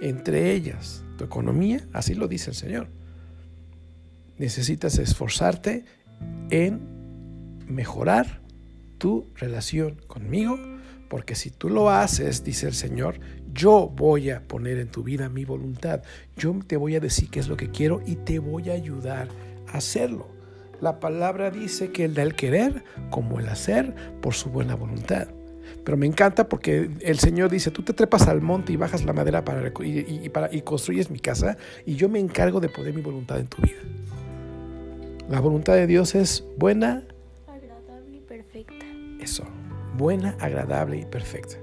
entre 0.00 0.52
ellas 0.52 1.04
economía, 1.24 1.86
así 1.92 2.14
lo 2.14 2.28
dice 2.28 2.50
el 2.50 2.56
Señor. 2.56 2.88
Necesitas 4.38 4.98
esforzarte 4.98 5.84
en 6.50 6.80
mejorar 7.66 8.40
tu 8.98 9.26
relación 9.34 9.96
conmigo, 10.06 10.58
porque 11.08 11.34
si 11.34 11.50
tú 11.50 11.68
lo 11.68 11.90
haces, 11.90 12.44
dice 12.44 12.66
el 12.66 12.74
Señor, 12.74 13.20
yo 13.52 13.92
voy 13.94 14.30
a 14.30 14.46
poner 14.46 14.78
en 14.78 14.88
tu 14.88 15.02
vida 15.02 15.28
mi 15.28 15.44
voluntad. 15.44 16.02
Yo 16.36 16.58
te 16.66 16.76
voy 16.76 16.96
a 16.96 17.00
decir 17.00 17.28
qué 17.28 17.40
es 17.40 17.48
lo 17.48 17.56
que 17.56 17.70
quiero 17.70 18.00
y 18.06 18.16
te 18.16 18.38
voy 18.38 18.70
a 18.70 18.74
ayudar 18.74 19.28
a 19.68 19.78
hacerlo. 19.78 20.28
La 20.80 21.00
palabra 21.00 21.50
dice 21.50 21.92
que 21.92 22.04
el 22.04 22.14
da 22.14 22.22
el 22.22 22.34
querer 22.34 22.84
como 23.10 23.38
el 23.38 23.48
hacer 23.48 23.94
por 24.20 24.34
su 24.34 24.50
buena 24.50 24.74
voluntad. 24.74 25.28
Pero 25.84 25.96
me 25.96 26.06
encanta 26.06 26.48
porque 26.48 26.90
el 27.00 27.18
Señor 27.18 27.50
dice, 27.50 27.70
tú 27.70 27.82
te 27.82 27.92
trepas 27.92 28.28
al 28.28 28.40
monte 28.40 28.72
y 28.72 28.76
bajas 28.76 29.04
la 29.04 29.12
madera 29.12 29.44
para, 29.44 29.72
y, 29.82 30.28
para, 30.28 30.54
y 30.54 30.62
construyes 30.62 31.10
mi 31.10 31.18
casa 31.18 31.56
y 31.84 31.96
yo 31.96 32.08
me 32.08 32.20
encargo 32.20 32.60
de 32.60 32.68
poner 32.68 32.94
mi 32.94 33.02
voluntad 33.02 33.40
en 33.40 33.48
tu 33.48 33.60
vida. 33.62 33.80
La 35.28 35.40
voluntad 35.40 35.74
de 35.74 35.86
Dios 35.86 36.14
es 36.14 36.44
buena, 36.56 37.04
agradable 37.48 38.16
y 38.16 38.20
perfecta. 38.20 38.86
Eso, 39.20 39.44
buena, 39.96 40.36
agradable 40.38 40.98
y 40.98 41.04
perfecta. 41.04 41.56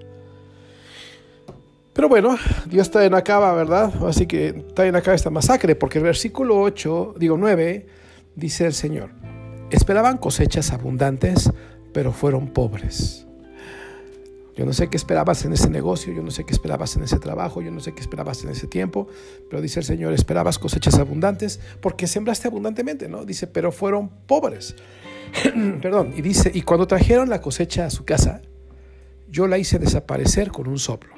Pero 1.94 2.10
bueno, 2.10 2.38
Dios 2.66 2.90
todavía 2.90 3.10
no 3.10 3.18
acaba, 3.18 3.54
¿verdad? 3.54 3.94
Así 4.06 4.26
que 4.26 4.54
todavía 4.54 4.94
no 4.94 4.98
acaba 5.00 5.16
esta 5.16 5.30
masacre, 5.30 5.76
porque 5.76 5.98
el 5.98 6.06
versículo 6.06 6.60
8, 6.62 7.16
digo 7.18 7.38
9, 7.38 7.88
dice 8.36 8.66
el 8.66 8.74
Señor, 8.74 9.12
esperaban 9.70 10.18
cosechas 10.18 10.72
abundantes, 10.72 11.52
pero 11.94 12.12
fueron 12.12 12.48
pobres. 12.54 13.29
Yo 14.60 14.66
no 14.66 14.74
sé 14.74 14.90
qué 14.90 14.98
esperabas 14.98 15.46
en 15.46 15.54
ese 15.54 15.70
negocio, 15.70 16.12
yo 16.12 16.22
no 16.22 16.32
sé 16.32 16.44
qué 16.44 16.52
esperabas 16.52 16.98
en 16.98 17.04
ese 17.04 17.18
trabajo, 17.18 17.62
yo 17.62 17.72
no 17.72 17.80
sé 17.80 17.94
qué 17.94 18.02
esperabas 18.02 18.44
en 18.44 18.50
ese 18.50 18.68
tiempo, 18.68 19.08
pero 19.50 19.62
dice 19.62 19.80
el 19.80 19.86
Señor, 19.86 20.12
esperabas 20.12 20.60
cosechas 20.60 21.00
abundantes 21.00 21.62
porque 21.80 22.08
sembraste 22.08 22.50
abundantemente, 22.50 23.08
¿no? 23.08 23.24
Dice, 23.24 23.48
pero 23.48 23.72
fueron 23.72 24.10
pobres. 24.10 24.76
Perdón, 25.82 26.12
y 26.14 26.22
dice, 26.22 26.52
y 26.54 26.64
cuando 26.64 26.88
trajeron 26.88 27.30
la 27.30 27.40
cosecha 27.40 27.86
a 27.86 27.90
su 27.90 28.04
casa, 28.04 28.42
yo 29.30 29.48
la 29.48 29.58
hice 29.58 29.80
desaparecer 29.80 30.52
con 30.52 30.68
un 30.68 30.78
soplo. 30.78 31.14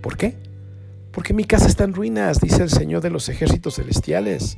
¿Por 0.00 0.16
qué? 0.16 0.38
Porque 1.12 1.34
mi 1.34 1.44
casa 1.44 1.66
está 1.66 1.84
en 1.84 1.92
ruinas, 1.92 2.40
dice 2.40 2.62
el 2.62 2.70
Señor 2.70 3.02
de 3.02 3.10
los 3.10 3.28
ejércitos 3.28 3.74
celestiales. 3.74 4.56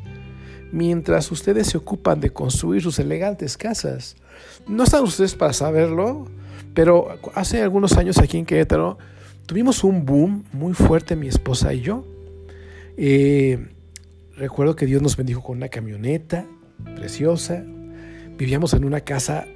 Mientras 0.70 1.32
ustedes 1.32 1.66
se 1.66 1.78
ocupan 1.78 2.20
de 2.20 2.30
construir 2.30 2.80
sus 2.80 3.00
elegantes 3.00 3.56
casas, 3.56 4.14
no 4.68 4.84
están 4.84 5.02
ustedes 5.02 5.34
para 5.34 5.52
saberlo, 5.52 6.28
pero 6.74 7.18
hace 7.34 7.62
algunos 7.62 7.96
años 7.96 8.18
aquí 8.18 8.38
en 8.38 8.46
Querétaro 8.46 8.98
tuvimos 9.46 9.82
un 9.84 10.04
boom 10.04 10.44
muy 10.52 10.74
fuerte 10.74 11.16
mi 11.16 11.28
esposa 11.28 11.74
y 11.74 11.80
yo. 11.80 12.04
Eh, 12.96 13.68
recuerdo 14.36 14.76
que 14.76 14.86
Dios 14.86 15.02
nos 15.02 15.16
bendijo 15.16 15.42
con 15.42 15.56
una 15.56 15.68
camioneta 15.68 16.46
preciosa. 16.96 17.64
Vivíamos 18.36 18.72
en 18.74 18.84
una 18.84 19.00
casa 19.00 19.46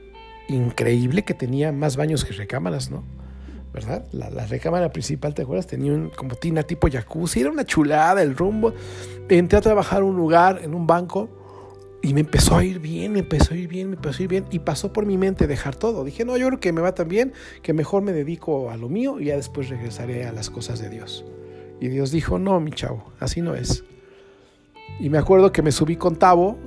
increíble 0.49 1.23
que 1.23 1.35
tenía 1.35 1.73
más 1.73 1.97
baños 1.97 2.25
que 2.25 2.33
recámaras, 2.33 2.91
¿no? 2.91 3.05
¿Verdad? 3.73 4.05
La, 4.13 4.47
recámara 4.47 4.93
principal, 4.93 5.35
¿te 5.35 5.43
acuerdas? 5.43 5.67
Tenía 5.67 5.93
un, 5.93 6.11
como 6.11 6.37
tina 6.37 6.63
tipo 6.63 6.89
jacuzzi, 6.89 7.41
era 7.41 7.51
una 7.51 7.65
chulada 7.65 8.23
el 8.23 8.37
rumbo. 8.37 8.73
Entré 9.29 9.59
a 9.59 9.61
trabajar 9.61 9.99
en 9.99 10.09
un 10.09 10.17
lugar, 10.17 10.61
en 10.63 10.75
un 10.75 10.87
banco, 10.87 11.29
y 12.05 12.13
me 12.13 12.21
empezó 12.21 12.57
a 12.59 12.65
ir 12.65 12.81
bien, 12.81 13.13
me 13.13 13.21
empezó 13.21 13.55
a 13.55 13.57
ir 13.57 13.67
bien, 13.67 13.89
me 13.89 13.97
empezó 13.97 14.21
a 14.21 14.25
ir 14.25 14.29
bien, 14.29 14.45
y 14.51 14.59
pasó 14.59 14.93
por 14.93 15.07
mi 15.07 15.17
mente 15.17 15.47
dejar 15.47 15.75
todo. 15.75 16.05
Dije, 16.05 16.27
no, 16.27 16.37
yo 16.37 16.47
creo 16.49 16.61
que 16.61 16.71
me 16.71 16.83
va 16.83 16.95
tan 16.95 17.09
bien 17.09 17.33
que 17.63 17.73
mejor 17.73 18.03
me 18.03 18.13
dedico 18.13 18.71
a 18.71 18.77
lo 18.77 18.91
mío 18.91 19.21
y 19.21 19.27
ya 19.27 19.37
después 19.37 19.71
regresaré 19.71 20.27
a 20.27 20.33
las 20.33 20.51
cosas 20.51 20.81
de 20.81 20.91
Dios. 20.91 21.25
Y 21.81 21.89
Dios 21.89 22.11
dijo, 22.11 22.39
no, 22.39 22.61
mi 22.61 22.73
chavo, 22.73 23.11
así 23.21 23.41
no 23.41 23.55
es. 23.55 23.85
Y 25.01 25.09
me 25.09 25.17
acuerdo 25.17 25.51
que 25.51 25.63
me 25.63 25.73
subí 25.73 25.97
con 25.97 26.17
Tavo, 26.17 26.59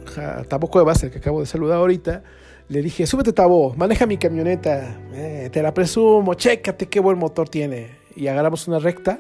Tavo 0.48 0.70
Cuevas, 0.72 1.04
el 1.04 1.12
que 1.12 1.20
acabo 1.20 1.40
de 1.40 1.46
saludar 1.46 1.78
ahorita, 1.78 2.24
le 2.70 2.82
dije, 2.82 3.06
súbete 3.06 3.32
Tabo, 3.32 3.76
maneja 3.76 4.08
mi 4.08 4.18
camioneta, 4.18 5.00
eh, 5.14 5.50
te 5.52 5.62
la 5.62 5.72
presumo, 5.72 6.34
chécate 6.34 6.88
qué 6.88 7.00
buen 7.00 7.20
motor 7.20 7.48
tiene. 7.48 7.92
Y 8.16 8.26
agarramos 8.26 8.68
una 8.68 8.80
recta, 8.80 9.20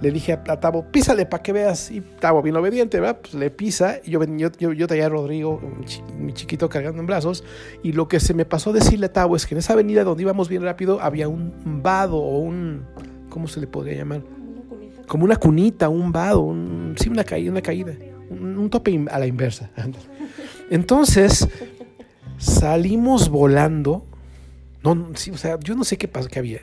le 0.00 0.10
dije 0.10 0.32
a 0.34 0.60
Tabo, 0.60 0.84
písale 0.90 1.26
para 1.26 1.42
que 1.42 1.52
veas. 1.52 1.90
Y 1.90 2.00
Tabo, 2.00 2.42
bien 2.42 2.56
obediente, 2.56 3.00
¿verdad? 3.00 3.18
Pues 3.20 3.34
le 3.34 3.50
pisa, 3.50 3.98
y 4.04 4.10
yo, 4.10 4.20
yo, 4.24 4.72
yo, 4.72 4.86
traía 4.86 5.06
a 5.06 5.08
Rodrigo, 5.08 5.60
mi 6.18 6.32
chiquito, 6.32 6.68
cargando 6.68 7.00
en 7.00 7.06
brazos, 7.06 7.44
y 7.82 7.92
lo 7.92 8.08
que 8.08 8.20
se 8.20 8.34
me 8.34 8.44
pasó 8.44 8.72
decirle 8.72 9.06
a 9.06 9.12
Tabo 9.12 9.36
es 9.36 9.46
que 9.46 9.54
en 9.54 9.58
esa 9.58 9.72
avenida 9.72 10.04
donde 10.04 10.22
íbamos 10.22 10.48
bien 10.48 10.62
rápido 10.62 11.00
había 11.00 11.28
un 11.28 11.82
vado 11.82 12.16
o 12.16 12.38
un, 12.38 12.84
¿cómo 13.30 13.48
se 13.48 13.60
le 13.60 13.66
podría 13.66 13.94
llamar? 13.94 14.22
Como 15.06 15.24
una 15.24 15.36
cunita, 15.36 15.88
un 15.88 16.12
vado, 16.12 16.40
un, 16.40 16.94
sí, 16.98 17.08
una 17.08 17.24
caída, 17.24 17.50
una 17.50 17.62
caída, 17.62 17.94
un, 18.28 18.68
tope 18.70 19.06
a 19.10 19.18
la 19.18 19.26
inversa. 19.26 19.70
Entonces 20.70 21.48
salimos 22.38 23.28
volando. 23.28 24.04
No, 24.82 25.10
sí, 25.14 25.30
o 25.30 25.36
sea, 25.36 25.58
yo 25.60 25.74
no 25.74 25.84
sé 25.84 25.96
qué 25.96 26.06
pasó, 26.06 26.28
había. 26.36 26.60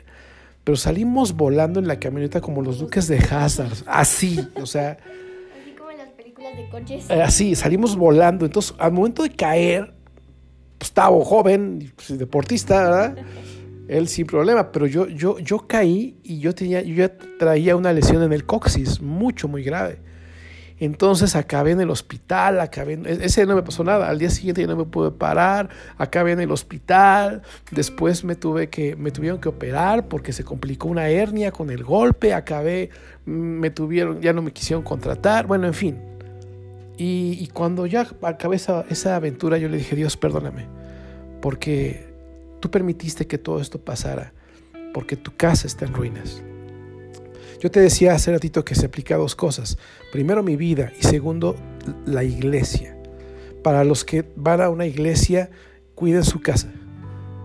Pero 0.64 0.76
salimos 0.76 1.36
volando 1.36 1.78
en 1.78 1.86
la 1.86 2.00
camioneta 2.00 2.40
como 2.40 2.62
los 2.62 2.78
duques 2.78 3.06
de 3.06 3.18
Hazard. 3.18 3.74
Así, 3.86 4.40
o 4.56 4.64
sea. 4.64 4.96
Así 5.60 5.74
como 5.76 5.90
en 5.90 5.98
las 5.98 6.08
películas 6.08 6.56
de 6.56 6.68
coches. 6.70 7.10
Eh, 7.10 7.22
así, 7.22 7.54
salimos 7.54 7.96
volando. 7.96 8.46
Entonces, 8.46 8.74
al 8.78 8.92
momento 8.92 9.22
de 9.22 9.30
caer, 9.30 9.94
pues 10.78 10.88
estaba 10.88 11.22
joven, 11.22 11.92
pues, 11.94 12.18
deportista, 12.18 12.82
¿verdad? 12.82 13.16
Él 13.86 14.08
sin 14.08 14.26
problema, 14.26 14.72
pero 14.72 14.86
yo, 14.86 15.06
yo, 15.06 15.38
yo 15.38 15.66
caí 15.66 16.16
y 16.22 16.38
yo 16.38 16.54
tenía, 16.54 16.80
yo 16.80 16.94
ya 16.94 17.12
traía 17.38 17.76
una 17.76 17.92
lesión 17.92 18.22
en 18.22 18.32
el 18.32 18.46
coxis, 18.46 19.02
mucho, 19.02 19.46
muy 19.46 19.62
grave. 19.62 19.98
Entonces 20.84 21.34
acabé 21.34 21.70
en 21.70 21.80
el 21.80 21.88
hospital, 21.88 22.60
acabé 22.60 22.94
en, 22.94 23.06
e-, 23.06 23.24
ese 23.24 23.46
no 23.46 23.54
me 23.54 23.62
pasó 23.62 23.84
nada, 23.84 24.08
al 24.08 24.18
día 24.18 24.28
siguiente 24.28 24.60
ya 24.60 24.66
no 24.66 24.76
me 24.76 24.84
pude 24.84 25.10
parar, 25.10 25.70
acabé 25.96 26.32
en 26.32 26.40
el 26.40 26.50
hospital, 26.50 27.42
después 27.70 28.22
me 28.22 28.34
tuve 28.34 28.68
que 28.68 28.94
me 28.94 29.10
tuvieron 29.10 29.40
que 29.40 29.48
operar 29.48 30.08
porque 30.08 30.32
se 30.32 30.44
complicó 30.44 30.88
una 30.88 31.08
hernia 31.08 31.52
con 31.52 31.70
el 31.70 31.82
golpe, 31.84 32.34
acabé 32.34 32.90
mm, 33.24 33.30
me 33.30 33.70
tuvieron 33.70 34.20
ya 34.20 34.34
no 34.34 34.42
me 34.42 34.52
quisieron 34.52 34.84
contratar, 34.84 35.46
bueno, 35.46 35.66
en 35.66 35.74
fin. 35.74 35.98
Y, 36.96 37.48
cuando 37.48 37.86
ya 37.86 38.06
acabé 38.22 38.54
esa 38.54 39.16
aventura 39.16 39.58
yo 39.58 39.68
le 39.68 39.78
dije, 39.78 39.96
"Dios, 39.96 40.16
perdóname, 40.16 40.66
porque 41.42 42.06
tú 42.60 42.70
permitiste 42.70 43.26
que 43.26 43.36
todo 43.36 43.60
esto 43.60 43.80
pasara, 43.80 44.32
porque 44.92 45.16
tu 45.16 45.34
casa 45.36 45.66
está 45.66 45.86
en 45.86 45.94
ruinas." 45.94 46.40
Yo 47.64 47.70
te 47.70 47.80
decía 47.80 48.12
hace 48.12 48.30
ratito 48.30 48.62
que 48.62 48.74
se 48.74 48.84
aplica 48.84 49.16
dos 49.16 49.34
cosas. 49.34 49.78
Primero 50.12 50.42
mi 50.42 50.54
vida 50.54 50.92
y 51.00 51.02
segundo 51.02 51.56
la 52.04 52.22
iglesia. 52.22 52.94
Para 53.62 53.84
los 53.84 54.04
que 54.04 54.22
van 54.36 54.60
a 54.60 54.68
una 54.68 54.84
iglesia, 54.84 55.48
cuiden 55.94 56.24
su 56.24 56.42
casa. 56.42 56.70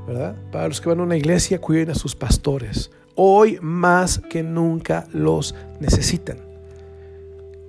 ¿verdad? 0.05 0.35
Para 0.51 0.67
los 0.67 0.81
que 0.81 0.89
van 0.89 0.99
a 0.99 1.03
una 1.03 1.15
iglesia, 1.15 1.61
cuiden 1.61 1.91
a 1.91 1.95
sus 1.95 2.17
pastores. 2.17 2.91
Hoy 3.15 3.59
más 3.61 4.19
que 4.29 4.43
nunca 4.43 5.07
los 5.13 5.55
necesitan. 5.79 6.39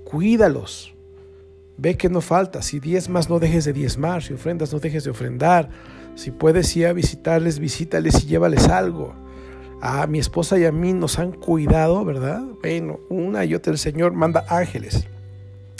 Cuídalos. 0.02 0.92
Ve 1.76 1.96
que 1.96 2.08
no 2.08 2.20
falta. 2.20 2.62
Si 2.62 2.80
diezmas, 2.80 3.30
no 3.30 3.38
dejes 3.38 3.64
de 3.64 3.72
diezmar. 3.72 4.24
Si 4.24 4.32
ofrendas, 4.32 4.72
no 4.72 4.80
dejes 4.80 5.04
de 5.04 5.10
ofrendar. 5.10 5.68
Si 6.16 6.32
puedes 6.32 6.76
ir 6.76 6.88
a 6.88 6.92
visitarles, 6.94 7.60
visítales 7.60 8.24
y 8.24 8.26
llévales 8.26 8.66
algo 8.66 9.14
a 9.80 10.06
mi 10.06 10.18
esposa 10.18 10.58
y 10.58 10.64
a 10.64 10.72
mí 10.72 10.92
nos 10.92 11.18
han 11.18 11.32
cuidado, 11.32 12.04
¿verdad? 12.04 12.42
Bueno, 12.62 13.00
una 13.08 13.44
y 13.44 13.54
otra 13.54 13.72
el 13.72 13.78
Señor 13.78 14.12
manda 14.12 14.44
ángeles. 14.48 15.06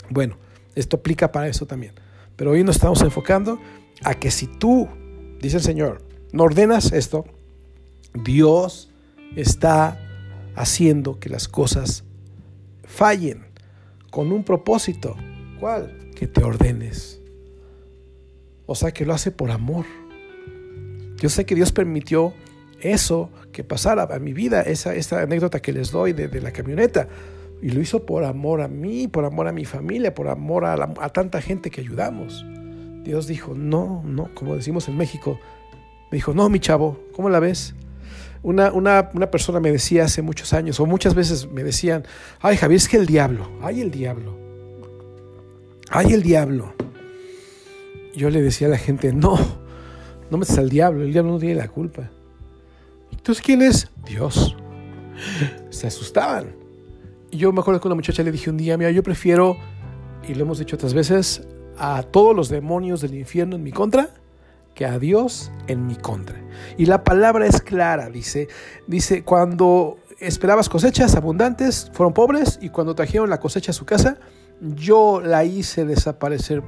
Bueno, 0.09 0.37
esto 0.75 0.97
aplica 0.97 1.31
para 1.31 1.47
eso 1.47 1.65
también. 1.65 1.93
Pero 2.35 2.51
hoy 2.51 2.63
nos 2.63 2.77
estamos 2.77 3.01
enfocando 3.01 3.59
a 4.03 4.15
que 4.15 4.31
si 4.31 4.47
tú, 4.47 4.87
dice 5.39 5.57
el 5.57 5.63
Señor, 5.63 6.01
no 6.31 6.43
ordenas 6.43 6.91
esto, 6.91 7.25
Dios 8.13 8.89
está 9.35 9.99
haciendo 10.55 11.19
que 11.19 11.29
las 11.29 11.47
cosas 11.47 12.03
fallen 12.83 13.45
con 14.09 14.31
un 14.31 14.43
propósito. 14.43 15.15
¿Cuál? 15.59 16.09
Que 16.15 16.27
te 16.27 16.43
ordenes. 16.43 17.19
O 18.65 18.75
sea, 18.75 18.91
que 18.91 19.05
lo 19.05 19.13
hace 19.13 19.31
por 19.31 19.51
amor. 19.51 19.85
Yo 21.17 21.29
sé 21.29 21.45
que 21.45 21.55
Dios 21.55 21.71
permitió 21.71 22.33
eso 22.81 23.29
que 23.51 23.63
pasara 23.63 24.03
a 24.03 24.19
mi 24.19 24.33
vida, 24.33 24.61
esa, 24.61 24.91
anécdota 25.21 25.61
que 25.61 25.73
les 25.73 25.91
doy 25.91 26.13
de, 26.13 26.41
la 26.41 26.51
camioneta. 26.51 27.07
Y 27.61 27.69
lo 27.69 27.79
hizo 27.79 28.05
por 28.05 28.23
amor 28.23 28.61
a 28.61 28.67
mí, 28.67 29.07
por 29.07 29.23
amor 29.23 29.47
a 29.47 29.51
mi 29.51 29.65
familia, 29.65 30.15
por 30.15 30.27
amor 30.27 30.65
a, 30.65 30.73
a 30.73 31.09
tanta 31.09 31.41
gente 31.41 31.69
que 31.69 31.81
ayudamos. 31.81 32.45
Dios 33.03 33.27
dijo, 33.27 33.53
no, 33.55 34.03
no, 34.05 34.29
como 34.33 34.55
decimos 34.55 34.87
en 34.87 34.97
México, 34.97 35.39
me 36.11 36.17
dijo, 36.17 36.33
no, 36.33 36.49
mi 36.49 36.59
chavo, 36.59 36.99
¿cómo 37.13 37.29
la 37.29 37.39
ves? 37.39 37.73
Una, 38.43 38.71
una, 38.71 39.09
una, 39.13 39.29
persona 39.29 39.59
me 39.59 39.71
decía 39.71 40.05
hace 40.05 40.21
muchos 40.21 40.53
años, 40.53 40.79
o 40.79 40.85
muchas 40.85 41.13
veces 41.13 41.49
me 41.51 41.63
decían, 41.63 42.03
ay 42.39 42.57
Javier, 42.57 42.77
es 42.77 42.87
que 42.87 42.97
el 42.97 43.05
diablo, 43.05 43.49
ay 43.61 43.81
el 43.81 43.91
diablo, 43.91 44.35
ay 45.89 46.13
el 46.13 46.23
diablo. 46.23 46.73
Yo 48.15 48.29
le 48.29 48.41
decía 48.41 48.67
a 48.67 48.71
la 48.71 48.77
gente, 48.77 49.13
no, 49.13 49.37
no 50.29 50.37
metas 50.37 50.57
al 50.57 50.69
diablo, 50.69 51.03
el 51.03 51.13
diablo 51.13 51.33
no 51.33 51.39
tiene 51.39 51.55
la 51.55 51.67
culpa. 51.67 52.09
Entonces, 53.21 53.43
¿quién 53.45 53.61
es? 53.61 53.87
Dios. 54.03 54.57
Se 55.69 55.85
asustaban. 55.85 56.55
Yo 57.31 57.53
me 57.53 57.61
acuerdo 57.61 57.79
que 57.79 57.87
una 57.87 57.93
muchacha 57.93 58.23
le 58.23 58.31
dije 58.31 58.49
un 58.49 58.57
día, 58.57 58.75
mira, 58.79 58.89
yo 58.89 59.03
prefiero, 59.03 59.57
y 60.27 60.33
lo 60.33 60.41
hemos 60.41 60.57
dicho 60.57 60.75
otras 60.75 60.95
veces, 60.95 61.47
a 61.77 62.01
todos 62.01 62.35
los 62.35 62.49
demonios 62.49 62.99
del 62.99 63.13
infierno 63.13 63.57
en 63.57 63.63
mi 63.63 63.71
contra 63.71 64.09
que 64.73 64.87
a 64.87 64.97
Dios 64.97 65.51
en 65.67 65.85
mi 65.85 65.95
contra. 65.95 66.41
Y 66.79 66.87
la 66.87 67.03
palabra 67.03 67.45
es 67.45 67.61
clara, 67.61 68.09
dice, 68.09 68.47
dice, 68.87 69.23
cuando 69.23 69.99
esperabas 70.19 70.67
cosechas 70.67 71.15
abundantes, 71.15 71.91
fueron 71.93 72.15
pobres, 72.15 72.57
y 72.59 72.69
cuando 72.69 72.95
trajeron 72.95 73.29
la 73.29 73.39
cosecha 73.39 73.69
a 73.69 73.75
su 73.75 73.85
casa, 73.85 74.17
yo 74.61 75.21
la 75.21 75.43
hice 75.43 75.85
desaparecer 75.85 76.63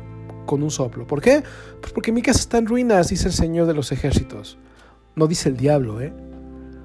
con 0.45 0.61
un 0.61 0.69
soplo. 0.69 1.07
¿Por 1.07 1.19
qué? 1.19 1.41
Pues 1.81 1.93
porque 1.93 2.11
mi 2.11 2.21
casa 2.21 2.41
está 2.41 2.59
en 2.59 2.67
ruinas, 2.67 3.09
dice 3.09 3.27
el 3.27 3.33
Señor 3.33 3.65
de 3.65 3.73
los 3.73 3.91
ejércitos. 3.91 4.59
No 5.15 5.25
dice 5.25 5.49
el 5.49 5.57
diablo, 5.57 5.99
¿eh? 5.99 6.13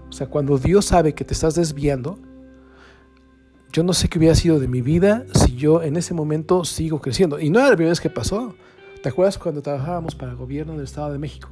O 0.09 0.13
sea, 0.13 0.27
cuando 0.27 0.59
Dios 0.59 0.87
sabe 0.87 1.15
que 1.15 1.25
te 1.25 1.35
estás 1.35 1.55
desviando, 1.55 2.19
yo 3.73 3.83
no 3.83 3.93
sé 3.93 4.09
qué 4.09 4.19
hubiera 4.19 4.35
sido 4.35 4.59
de 4.59 4.69
mi 4.69 4.81
vida 4.81 5.25
si 5.35 5.55
yo 5.55 5.83
en 5.83 5.97
ese 5.97 6.15
momento 6.15 6.65
sigo 6.65 7.01
creciendo. 7.01 7.39
Y 7.39 7.51
no 7.51 7.59
era 7.59 7.71
la 7.71 7.77
primera 7.77 7.91
vez 7.91 8.01
que 8.01 8.11
pasó. 8.11 8.55
¿Te 9.03 9.11
acuerdas 9.11 9.39
cuando 9.39 9.63
trabajábamos 9.63 10.15
para 10.15 10.33
el 10.33 10.37
gobierno 10.37 10.73
del 10.73 10.85
Estado 10.85 11.13
de 11.13 11.19
México? 11.19 11.51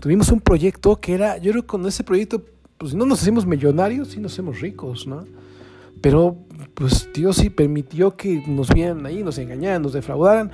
Tuvimos 0.00 0.30
un 0.30 0.40
proyecto 0.40 1.00
que 1.00 1.14
era, 1.14 1.38
yo 1.38 1.50
creo 1.50 1.62
que 1.62 1.66
con 1.66 1.86
ese 1.86 2.04
proyecto, 2.04 2.44
pues 2.76 2.94
no 2.94 3.04
nos 3.06 3.22
hacemos 3.22 3.46
millonarios, 3.46 4.08
sí 4.08 4.20
nos 4.20 4.32
hacemos 4.32 4.60
ricos, 4.60 5.06
¿no? 5.06 5.24
Pero 6.00 6.36
pues 6.74 7.08
Dios 7.12 7.36
sí 7.36 7.50
permitió 7.50 8.16
que 8.16 8.44
nos 8.46 8.68
vieran 8.68 9.04
ahí, 9.04 9.24
nos 9.24 9.38
engañaran, 9.38 9.82
nos 9.82 9.94
defraudaran. 9.94 10.52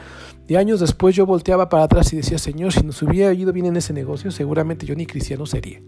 Y 0.49 0.55
años 0.55 0.81
después 0.81 1.15
yo 1.15 1.27
volteaba 1.27 1.69
para 1.69 1.85
atrás 1.85 2.13
y 2.13 2.17
decía, 2.17 2.39
Señor, 2.39 2.73
si 2.73 2.83
nos 2.83 3.03
hubiera 3.03 3.33
ido 3.35 3.53
bien 3.53 3.67
en 3.67 3.77
ese 3.77 3.93
negocio, 3.93 4.31
seguramente 4.31 4.87
yo 4.87 4.95
ni 4.95 5.05
cristiano 5.07 5.45
sería. 5.45 5.83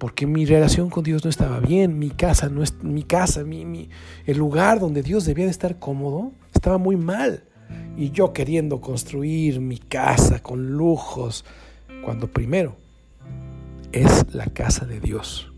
Porque 0.00 0.26
mi 0.26 0.46
relación 0.46 0.88
con 0.88 1.04
Dios 1.04 1.22
no 1.24 1.28
estaba 1.28 1.60
bien, 1.60 1.98
mi 1.98 2.08
casa, 2.08 2.48
no 2.48 2.62
es, 2.62 2.82
mi 2.82 3.02
casa, 3.02 3.44
mi, 3.44 3.66
mi, 3.66 3.90
el 4.24 4.38
lugar 4.38 4.80
donde 4.80 5.02
Dios 5.02 5.26
debía 5.26 5.44
de 5.44 5.50
estar 5.50 5.78
cómodo, 5.78 6.32
estaba 6.54 6.78
muy 6.78 6.96
mal. 6.96 7.44
Y 7.98 8.10
yo 8.10 8.32
queriendo 8.32 8.80
construir 8.80 9.60
mi 9.60 9.76
casa 9.76 10.42
con 10.42 10.70
lujos, 10.70 11.44
cuando 12.02 12.28
primero 12.28 12.76
es 13.92 14.32
la 14.32 14.46
casa 14.46 14.86
de 14.86 15.00
Dios. 15.00 15.52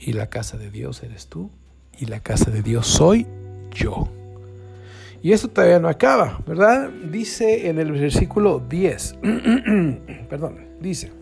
Y 0.00 0.12
la 0.12 0.28
casa 0.28 0.58
de 0.58 0.72
Dios 0.72 1.04
eres 1.04 1.28
tú 1.28 1.52
y 2.00 2.06
la 2.06 2.18
casa 2.18 2.50
de 2.50 2.62
Dios 2.62 2.84
soy 2.84 3.28
yo. 3.70 4.08
Y 5.22 5.30
esto 5.30 5.46
todavía 5.46 5.78
no 5.78 5.86
acaba, 5.86 6.40
¿verdad? 6.48 6.90
Dice 6.90 7.68
en 7.68 7.78
el 7.78 7.92
versículo 7.92 8.60
10, 8.68 9.18
perdón, 10.28 10.66
dice, 10.80 11.12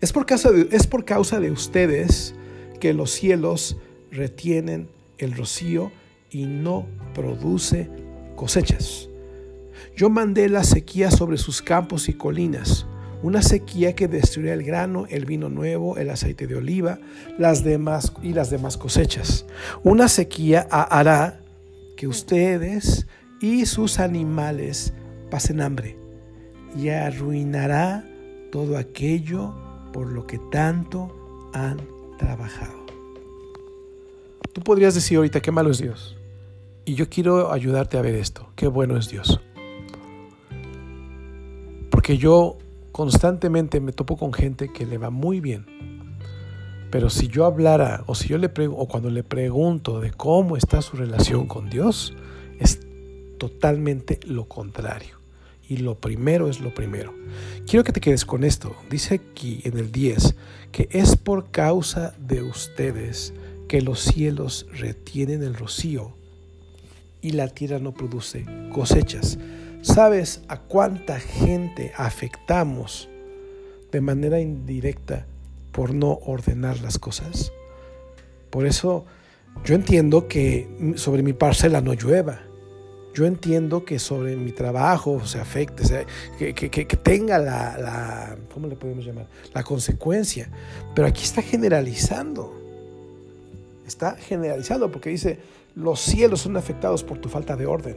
es 0.00 0.12
por, 0.12 0.26
causa 0.26 0.50
de, 0.50 0.68
es 0.70 0.86
por 0.86 1.04
causa 1.04 1.40
de 1.40 1.50
ustedes 1.50 2.34
que 2.80 2.94
los 2.94 3.10
cielos 3.10 3.76
retienen 4.10 4.88
el 5.18 5.36
rocío 5.36 5.92
y 6.30 6.46
no 6.46 6.86
produce 7.14 7.90
cosechas. 8.36 9.08
Yo 9.96 10.08
mandé 10.08 10.48
la 10.48 10.64
sequía 10.64 11.10
sobre 11.10 11.36
sus 11.36 11.62
campos 11.62 12.08
y 12.08 12.14
colinas 12.14 12.86
una 13.22 13.42
sequía 13.42 13.94
que 13.94 14.08
destruirá 14.08 14.54
el 14.54 14.62
grano, 14.62 15.06
el 15.08 15.26
vino 15.26 15.48
nuevo, 15.48 15.98
el 15.98 16.10
aceite 16.10 16.46
de 16.46 16.56
oliva, 16.56 16.98
las 17.38 17.64
demás 17.64 18.12
y 18.22 18.32
las 18.32 18.50
demás 18.50 18.76
cosechas. 18.76 19.44
Una 19.82 20.08
sequía 20.08 20.66
hará 20.70 21.40
que 21.96 22.08
ustedes 22.08 23.06
y 23.40 23.66
sus 23.66 23.98
animales 23.98 24.94
pasen 25.30 25.60
hambre 25.60 25.96
y 26.76 26.88
arruinará 26.88 28.06
todo 28.50 28.78
aquello 28.78 29.54
por 29.92 30.12
lo 30.12 30.26
que 30.26 30.38
tanto 30.50 31.50
han 31.52 31.80
trabajado. 32.18 32.80
Tú 34.52 34.60
podrías 34.62 34.94
decir 34.94 35.16
ahorita 35.16 35.40
qué 35.40 35.50
malo 35.50 35.70
es 35.70 35.78
Dios. 35.78 36.16
Y 36.84 36.94
yo 36.94 37.08
quiero 37.08 37.52
ayudarte 37.52 37.98
a 37.98 38.02
ver 38.02 38.14
esto, 38.14 38.48
qué 38.56 38.66
bueno 38.66 38.96
es 38.96 39.08
Dios. 39.08 39.40
Porque 41.90 42.18
yo 42.18 42.58
constantemente 42.90 43.80
me 43.80 43.92
topo 43.92 44.16
con 44.16 44.32
gente 44.32 44.72
que 44.72 44.86
le 44.86 44.98
va 44.98 45.10
muy 45.10 45.40
bien. 45.40 45.66
Pero 46.90 47.08
si 47.08 47.28
yo 47.28 47.44
hablara 47.44 48.02
o 48.06 48.14
si 48.14 48.28
yo 48.28 48.38
le 48.38 48.50
o 48.68 48.88
cuando 48.88 49.10
le 49.10 49.22
pregunto 49.22 50.00
de 50.00 50.10
cómo 50.10 50.56
está 50.56 50.82
su 50.82 50.96
relación 50.96 51.46
con 51.46 51.70
Dios, 51.70 52.16
es 52.58 52.80
totalmente 53.38 54.18
lo 54.26 54.46
contrario. 54.46 55.19
Y 55.70 55.76
lo 55.76 55.94
primero 55.94 56.48
es 56.48 56.58
lo 56.58 56.74
primero. 56.74 57.14
Quiero 57.64 57.84
que 57.84 57.92
te 57.92 58.00
quedes 58.00 58.24
con 58.24 58.42
esto. 58.42 58.74
Dice 58.90 59.14
aquí 59.14 59.60
en 59.62 59.78
el 59.78 59.92
10 59.92 60.34
que 60.72 60.88
es 60.90 61.16
por 61.16 61.52
causa 61.52 62.12
de 62.18 62.42
ustedes 62.42 63.32
que 63.68 63.80
los 63.80 64.00
cielos 64.00 64.66
retienen 64.72 65.44
el 65.44 65.54
rocío 65.54 66.12
y 67.22 67.30
la 67.30 67.46
tierra 67.46 67.78
no 67.78 67.94
produce 67.94 68.44
cosechas. 68.72 69.38
¿Sabes 69.82 70.42
a 70.48 70.58
cuánta 70.58 71.20
gente 71.20 71.92
afectamos 71.96 73.08
de 73.92 74.00
manera 74.00 74.40
indirecta 74.40 75.24
por 75.70 75.94
no 75.94 76.18
ordenar 76.26 76.80
las 76.80 76.98
cosas? 76.98 77.52
Por 78.50 78.66
eso 78.66 79.04
yo 79.64 79.76
entiendo 79.76 80.26
que 80.26 80.68
sobre 80.96 81.22
mi 81.22 81.32
parcela 81.32 81.80
no 81.80 81.94
llueva. 81.94 82.40
Yo 83.12 83.26
entiendo 83.26 83.84
que 83.84 83.98
sobre 83.98 84.36
mi 84.36 84.52
trabajo 84.52 85.24
se 85.26 85.40
afecte, 85.40 86.06
que, 86.38 86.96
tenga 87.02 87.38
la, 87.38 87.76
la, 87.76 88.36
¿cómo 88.54 88.68
le 88.68 88.76
podemos 88.76 89.04
llamar? 89.04 89.26
La 89.52 89.64
consecuencia. 89.64 90.48
Pero 90.94 91.08
aquí 91.08 91.24
está 91.24 91.42
generalizando. 91.42 92.54
Está 93.84 94.14
generalizando 94.14 94.92
porque 94.92 95.10
dice, 95.10 95.40
los 95.74 96.00
cielos 96.00 96.42
son 96.42 96.56
afectados 96.56 97.02
por 97.02 97.18
tu 97.18 97.28
falta 97.28 97.56
de 97.56 97.66
orden. 97.66 97.96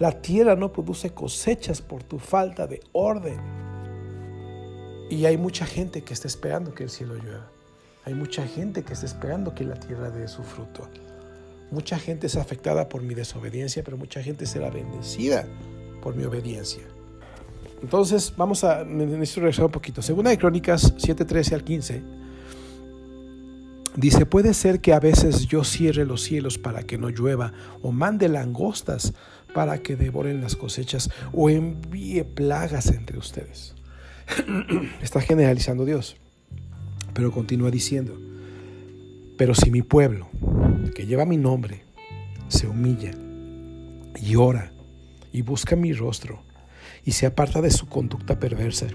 La 0.00 0.20
tierra 0.20 0.56
no 0.56 0.72
produce 0.72 1.10
cosechas 1.10 1.80
por 1.80 2.02
tu 2.02 2.18
falta 2.18 2.66
de 2.66 2.80
orden. 2.92 3.38
Y 5.10 5.26
hay 5.26 5.36
mucha 5.36 5.66
gente 5.66 6.02
que 6.02 6.14
está 6.14 6.26
esperando 6.26 6.74
que 6.74 6.84
el 6.84 6.90
cielo 6.90 7.14
llueva. 7.14 7.50
Hay 8.04 8.14
mucha 8.14 8.46
gente 8.46 8.82
que 8.82 8.94
está 8.94 9.06
esperando 9.06 9.54
que 9.54 9.64
la 9.64 9.74
tierra 9.74 10.10
dé 10.10 10.26
su 10.26 10.42
fruto. 10.42 10.88
Mucha 11.70 11.98
gente 11.98 12.26
es 12.26 12.36
afectada 12.36 12.88
por 12.88 13.02
mi 13.02 13.14
desobediencia, 13.14 13.84
pero 13.84 13.96
mucha 13.96 14.22
gente 14.22 14.46
será 14.46 14.70
bendecida 14.70 15.46
por 16.02 16.16
mi 16.16 16.24
obediencia. 16.24 16.82
Entonces, 17.82 18.34
vamos 18.36 18.64
a, 18.64 18.84
necesito 18.84 19.40
regresar 19.40 19.66
un 19.66 19.70
poquito. 19.70 20.02
Segunda 20.02 20.30
de 20.30 20.38
Crónicas 20.38 20.94
7:13 20.96 21.54
al 21.54 21.64
15. 21.64 22.02
Dice, 23.96 24.24
puede 24.24 24.54
ser 24.54 24.80
que 24.80 24.92
a 24.92 25.00
veces 25.00 25.46
yo 25.46 25.64
cierre 25.64 26.04
los 26.04 26.22
cielos 26.22 26.58
para 26.58 26.84
que 26.84 26.96
no 26.96 27.08
llueva 27.08 27.52
o 27.82 27.90
mande 27.90 28.28
langostas 28.28 29.14
para 29.52 29.82
que 29.82 29.96
devoren 29.96 30.40
las 30.40 30.54
cosechas 30.54 31.10
o 31.32 31.50
envíe 31.50 32.22
plagas 32.22 32.86
entre 32.86 33.18
ustedes. 33.18 33.74
Está 35.02 35.20
generalizando 35.20 35.84
Dios, 35.84 36.16
pero 37.14 37.32
continúa 37.32 37.70
diciendo, 37.70 38.16
pero 39.40 39.54
si 39.54 39.70
mi 39.70 39.80
pueblo, 39.80 40.28
que 40.94 41.06
lleva 41.06 41.24
mi 41.24 41.38
nombre, 41.38 41.84
se 42.48 42.66
humilla 42.66 43.12
y 44.20 44.36
ora 44.36 44.70
y 45.32 45.40
busca 45.40 45.76
mi 45.76 45.94
rostro 45.94 46.42
y 47.06 47.12
se 47.12 47.24
aparta 47.24 47.62
de 47.62 47.70
su 47.70 47.88
conducta 47.88 48.38
perversa, 48.38 48.88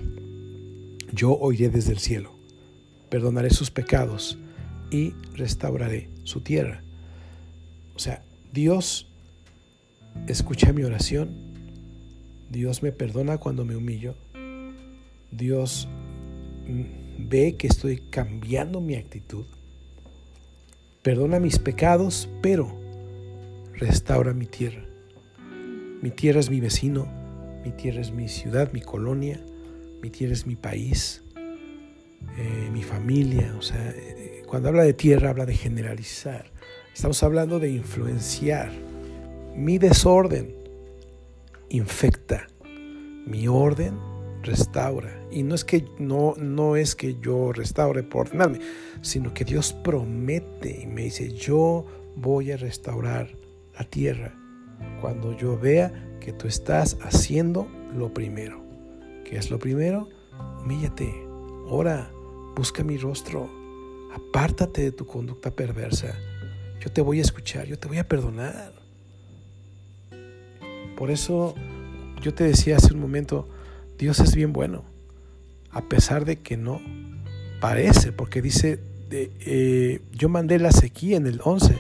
yo 1.12 1.32
oiré 1.32 1.70
desde 1.70 1.94
el 1.94 1.98
cielo, 1.98 2.30
perdonaré 3.10 3.50
sus 3.50 3.72
pecados 3.72 4.38
y 4.92 5.16
restauraré 5.34 6.12
su 6.26 6.42
tierra. 6.42 6.84
O 7.96 8.00
sea, 8.00 8.24
Dios 8.54 9.12
escucha 10.28 10.74
mi 10.74 10.84
oración. 10.84 11.32
Dios 12.52 12.84
me 12.84 12.92
perdona 12.92 13.40
cuando 13.40 13.66
me 13.66 13.76
humillo. 13.76 14.14
Dios 15.32 15.88
ve 17.18 17.56
que 17.58 17.66
estoy 17.66 17.98
cambiando 18.12 18.80
mi 18.80 18.94
actitud. 18.94 19.48
Perdona 21.06 21.40
mis 21.40 21.60
pecados, 21.60 22.28
pero 22.42 22.68
restaura 23.76 24.34
mi 24.34 24.48
tierra. 24.48 24.84
Mi 26.02 26.10
tierra 26.10 26.40
es 26.40 26.50
mi 26.50 26.60
vecino, 26.60 27.08
mi 27.64 27.70
tierra 27.74 28.02
es 28.02 28.12
mi 28.12 28.28
ciudad, 28.28 28.72
mi 28.74 28.82
colonia, 28.82 29.40
mi 30.02 30.10
tierra 30.10 30.34
es 30.34 30.48
mi 30.48 30.56
país, 30.56 31.24
eh, 32.40 32.70
mi 32.74 32.82
familia. 32.82 33.54
O 33.56 33.62
sea, 33.62 33.88
eh, 33.96 34.42
cuando 34.48 34.70
habla 34.70 34.82
de 34.82 34.94
tierra 34.94 35.30
habla 35.30 35.46
de 35.46 35.54
generalizar. 35.54 36.52
Estamos 36.92 37.22
hablando 37.22 37.60
de 37.60 37.70
influenciar. 37.70 38.72
Mi 39.56 39.78
desorden 39.78 40.56
infecta, 41.70 42.48
mi 43.28 43.48
orden 43.48 43.94
restaura. 44.46 45.20
Y 45.32 45.44
no 45.44 45.56
es 45.56 45.66
que 45.66 45.86
no, 46.00 46.36
no 46.38 46.76
es 46.76 46.96
que 46.96 47.18
yo 47.20 47.52
restaure 47.52 48.04
por 48.04 48.28
ordenarme, 48.28 48.60
sino 49.02 49.34
que 49.34 49.44
Dios 49.44 49.74
promete 49.74 50.82
y 50.84 50.88
me 50.88 51.04
dice, 51.04 51.34
yo 51.34 51.86
voy 52.16 52.52
a 52.52 52.58
restaurar 52.58 53.36
la 53.78 53.84
tierra 53.86 54.34
cuando 55.02 55.36
yo 55.38 55.58
vea 55.58 56.18
que 56.20 56.34
tú 56.34 56.48
estás 56.48 56.98
haciendo 57.02 57.68
lo 57.94 58.14
primero. 58.14 58.64
¿Qué 59.24 59.38
es 59.38 59.50
lo 59.50 59.60
primero? 59.60 60.10
Humíllate, 60.62 61.12
ora, 61.68 62.12
busca 62.56 62.84
mi 62.84 62.98
rostro, 62.98 63.50
apártate 64.14 64.82
de 64.82 64.92
tu 64.92 65.06
conducta 65.06 65.52
perversa. 65.52 66.16
Yo 66.80 66.92
te 66.92 67.02
voy 67.02 67.20
a 67.20 67.22
escuchar, 67.22 67.66
yo 67.66 67.78
te 67.78 67.88
voy 67.88 67.98
a 67.98 68.08
perdonar. 68.08 68.74
Por 70.96 71.12
eso 71.12 71.56
yo 72.22 72.34
te 72.34 72.44
decía 72.44 72.78
hace 72.78 72.94
un 72.94 73.00
momento, 73.00 73.50
Dios 73.98 74.20
es 74.20 74.36
bien 74.36 74.54
bueno, 74.54 74.84
a 75.72 75.82
pesar 75.82 76.26
de 76.26 76.38
que 76.38 76.58
no 76.58 76.82
parece, 77.62 78.12
porque 78.12 78.42
dice, 78.42 78.80
eh, 79.12 80.02
yo 80.12 80.30
mandé 80.30 80.60
la 80.60 80.72
sequía 80.72 81.18
en 81.18 81.28
el 81.28 81.40
11 81.44 81.80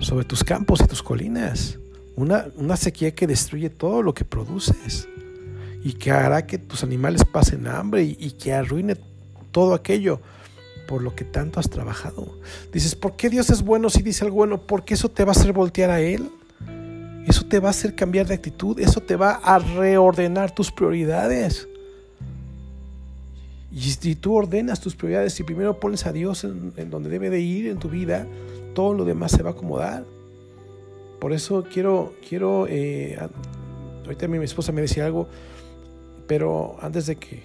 sobre 0.00 0.24
tus 0.24 0.44
campos 0.44 0.80
y 0.80 0.86
tus 0.86 1.02
colinas, 1.02 1.78
una, 2.16 2.46
una 2.56 2.76
sequía 2.76 3.14
que 3.14 3.26
destruye 3.26 3.70
todo 3.70 4.02
lo 4.02 4.14
que 4.14 4.24
produces 4.24 5.08
y 5.82 5.94
que 5.94 6.10
hará 6.10 6.46
que 6.46 6.58
tus 6.58 6.82
animales 6.82 7.24
pasen 7.24 7.66
hambre 7.66 8.04
y, 8.04 8.16
y 8.18 8.32
que 8.32 8.52
arruine 8.52 8.96
todo 9.50 9.74
aquello 9.74 10.20
por 10.90 11.02
lo 11.02 11.14
que 11.14 11.24
tanto 11.24 11.60
has 11.60 11.70
trabajado. 11.70 12.40
Dices, 12.72 12.96
¿por 12.96 13.14
qué 13.14 13.30
Dios 13.30 13.48
es 13.50 13.62
bueno 13.62 13.90
si 13.90 14.02
dice 14.02 14.24
algo 14.24 14.38
bueno? 14.38 14.66
Porque 14.66 14.94
eso 14.94 15.08
te 15.08 15.24
va 15.24 15.30
a 15.30 15.36
hacer 15.36 15.52
voltear 15.52 15.90
a 15.90 16.00
Él. 16.00 16.30
Eso 17.26 17.44
te 17.44 17.60
va 17.60 17.68
a 17.68 17.70
hacer 17.70 17.94
cambiar 17.94 18.26
de 18.26 18.34
actitud, 18.34 18.78
eso 18.80 19.00
te 19.00 19.16
va 19.16 19.32
a 19.32 19.58
reordenar 19.58 20.54
tus 20.54 20.70
prioridades. 20.70 21.68
Y 23.72 23.80
si 23.82 24.16
tú 24.16 24.34
ordenas 24.34 24.80
tus 24.80 24.96
prioridades 24.96 25.38
y 25.38 25.44
primero 25.44 25.78
pones 25.78 26.06
a 26.06 26.12
Dios 26.12 26.44
en, 26.44 26.90
donde 26.90 27.08
debe 27.08 27.30
de 27.30 27.40
ir 27.40 27.68
en 27.68 27.78
tu 27.78 27.88
vida, 27.88 28.26
todo 28.74 28.94
lo 28.94 29.04
demás 29.04 29.32
se 29.32 29.42
va 29.42 29.50
a 29.50 29.52
acomodar. 29.52 30.04
Por 31.20 31.32
eso 31.32 31.64
quiero, 31.70 32.14
quiero, 32.26 32.66
eh, 32.68 33.18
ahorita 34.04 34.26
mi 34.26 34.42
esposa 34.44 34.72
me 34.72 34.80
decía 34.80 35.06
algo, 35.06 35.28
pero 36.26 36.76
antes 36.80 37.06
de 37.06 37.16
que, 37.16 37.44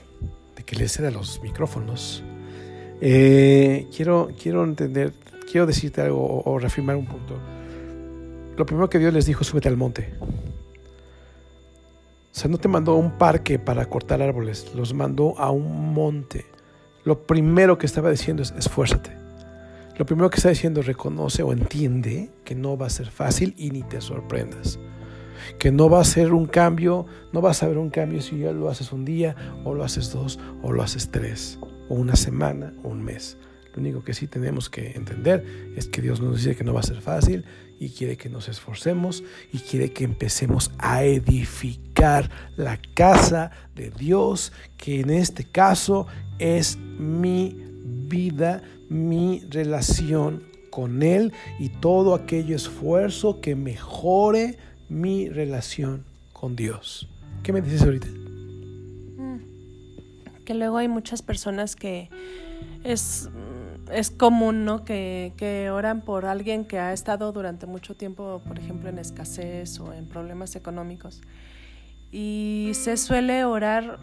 de 0.55 0.63
que 0.63 0.75
le 0.77 0.87
ceda 0.87 1.11
los 1.11 1.41
micrófonos, 1.43 2.23
eh, 3.01 3.87
quiero, 3.95 4.29
quiero 4.41 4.63
entender, 4.63 5.13
quiero 5.51 5.67
decirte 5.67 6.01
algo 6.01 6.25
o, 6.25 6.53
o 6.53 6.57
reafirmar 6.57 6.95
un 6.95 7.05
punto. 7.05 7.35
Lo 8.57 8.65
primero 8.65 8.89
que 8.89 8.99
Dios 8.99 9.13
les 9.13 9.25
dijo, 9.25 9.43
súbete 9.43 9.67
al 9.67 9.77
monte. 9.77 10.13
O 12.31 12.37
sea, 12.37 12.49
no 12.49 12.57
te 12.57 12.67
mandó 12.67 12.93
a 12.93 12.95
un 12.95 13.17
parque 13.17 13.59
para 13.59 13.85
cortar 13.85 14.21
árboles, 14.21 14.73
los 14.75 14.93
mandó 14.93 15.37
a 15.39 15.51
un 15.51 15.93
monte. 15.93 16.45
Lo 17.03 17.23
primero 17.23 17.77
que 17.77 17.85
estaba 17.85 18.09
diciendo 18.09 18.43
es 18.43 18.53
esfuérzate. 18.57 19.11
Lo 19.97 20.05
primero 20.05 20.29
que 20.29 20.37
está 20.37 20.49
diciendo 20.49 20.81
reconoce 20.81 21.43
o 21.43 21.53
entiende 21.53 22.29
que 22.43 22.55
no 22.55 22.77
va 22.77 22.87
a 22.87 22.89
ser 22.89 23.09
fácil 23.09 23.53
y 23.57 23.71
ni 23.71 23.83
te 23.83 24.01
sorprendas. 24.01 24.79
Que 25.59 25.71
no 25.71 25.89
va 25.89 26.01
a 26.01 26.05
ser 26.05 26.33
un 26.33 26.45
cambio, 26.45 27.05
no 27.31 27.39
vas 27.39 27.63
a 27.63 27.67
ver 27.67 27.77
un 27.77 27.89
cambio 27.89 28.21
si 28.21 28.39
ya 28.39 28.51
lo 28.51 28.69
haces 28.69 28.91
un 28.91 29.05
día, 29.05 29.35
o 29.63 29.73
lo 29.73 29.83
haces 29.83 30.11
dos, 30.11 30.39
o 30.61 30.73
lo 30.73 30.83
haces 30.83 31.11
tres, 31.11 31.59
o 31.87 31.95
una 31.95 32.15
semana, 32.17 32.73
o 32.83 32.89
un 32.89 33.03
mes. 33.03 33.37
Lo 33.75 33.81
único 33.81 34.03
que 34.05 34.13
sí 34.13 34.27
tenemos 34.27 34.69
que 34.69 34.91
entender 34.91 35.73
es 35.75 35.87
que 35.87 36.01
Dios 36.01 36.21
nos 36.21 36.37
dice 36.37 36.55
que 36.55 36.63
no 36.63 36.73
va 36.73 36.79
a 36.79 36.83
ser 36.83 37.01
fácil 37.01 37.43
y 37.77 37.89
quiere 37.89 38.15
que 38.15 38.29
nos 38.29 38.47
esforcemos 38.47 39.21
y 39.51 39.59
quiere 39.59 39.91
que 39.91 40.05
empecemos 40.05 40.71
a 40.77 41.03
edificar 41.03 42.29
la 42.55 42.79
casa 42.93 43.51
de 43.75 43.91
Dios, 43.91 44.53
que 44.77 45.01
en 45.01 45.09
este 45.09 45.43
caso 45.43 46.07
es 46.39 46.77
mi 46.77 47.57
vida, 48.07 48.63
mi 48.87 49.41
relación 49.49 50.43
con 50.69 51.03
Él 51.03 51.33
y 51.59 51.67
todo 51.67 52.15
aquello 52.15 52.55
esfuerzo 52.55 53.41
que 53.41 53.57
mejore 53.57 54.57
mi 54.87 55.27
relación 55.27 56.05
con 56.31 56.55
Dios. 56.55 57.09
¿Qué 57.43 57.51
me 57.51 57.61
dices 57.61 57.81
ahorita? 57.81 58.07
Que 60.45 60.53
luego 60.53 60.77
hay 60.77 60.87
muchas 60.87 61.21
personas 61.21 61.75
que 61.75 62.09
es, 62.83 63.29
es 63.91 64.11
común, 64.11 64.65
¿no? 64.65 64.83
Que, 64.83 65.33
que 65.37 65.69
oran 65.69 66.01
por 66.01 66.25
alguien 66.25 66.65
que 66.65 66.79
ha 66.79 66.93
estado 66.93 67.31
durante 67.31 67.65
mucho 67.65 67.95
tiempo, 67.95 68.41
por 68.47 68.59
ejemplo, 68.59 68.89
en 68.89 68.99
escasez 68.99 69.79
o 69.79 69.93
en 69.93 70.07
problemas 70.07 70.55
económicos. 70.55 71.21
Y 72.11 72.71
se 72.73 72.97
suele 72.97 73.43
orar 73.45 73.99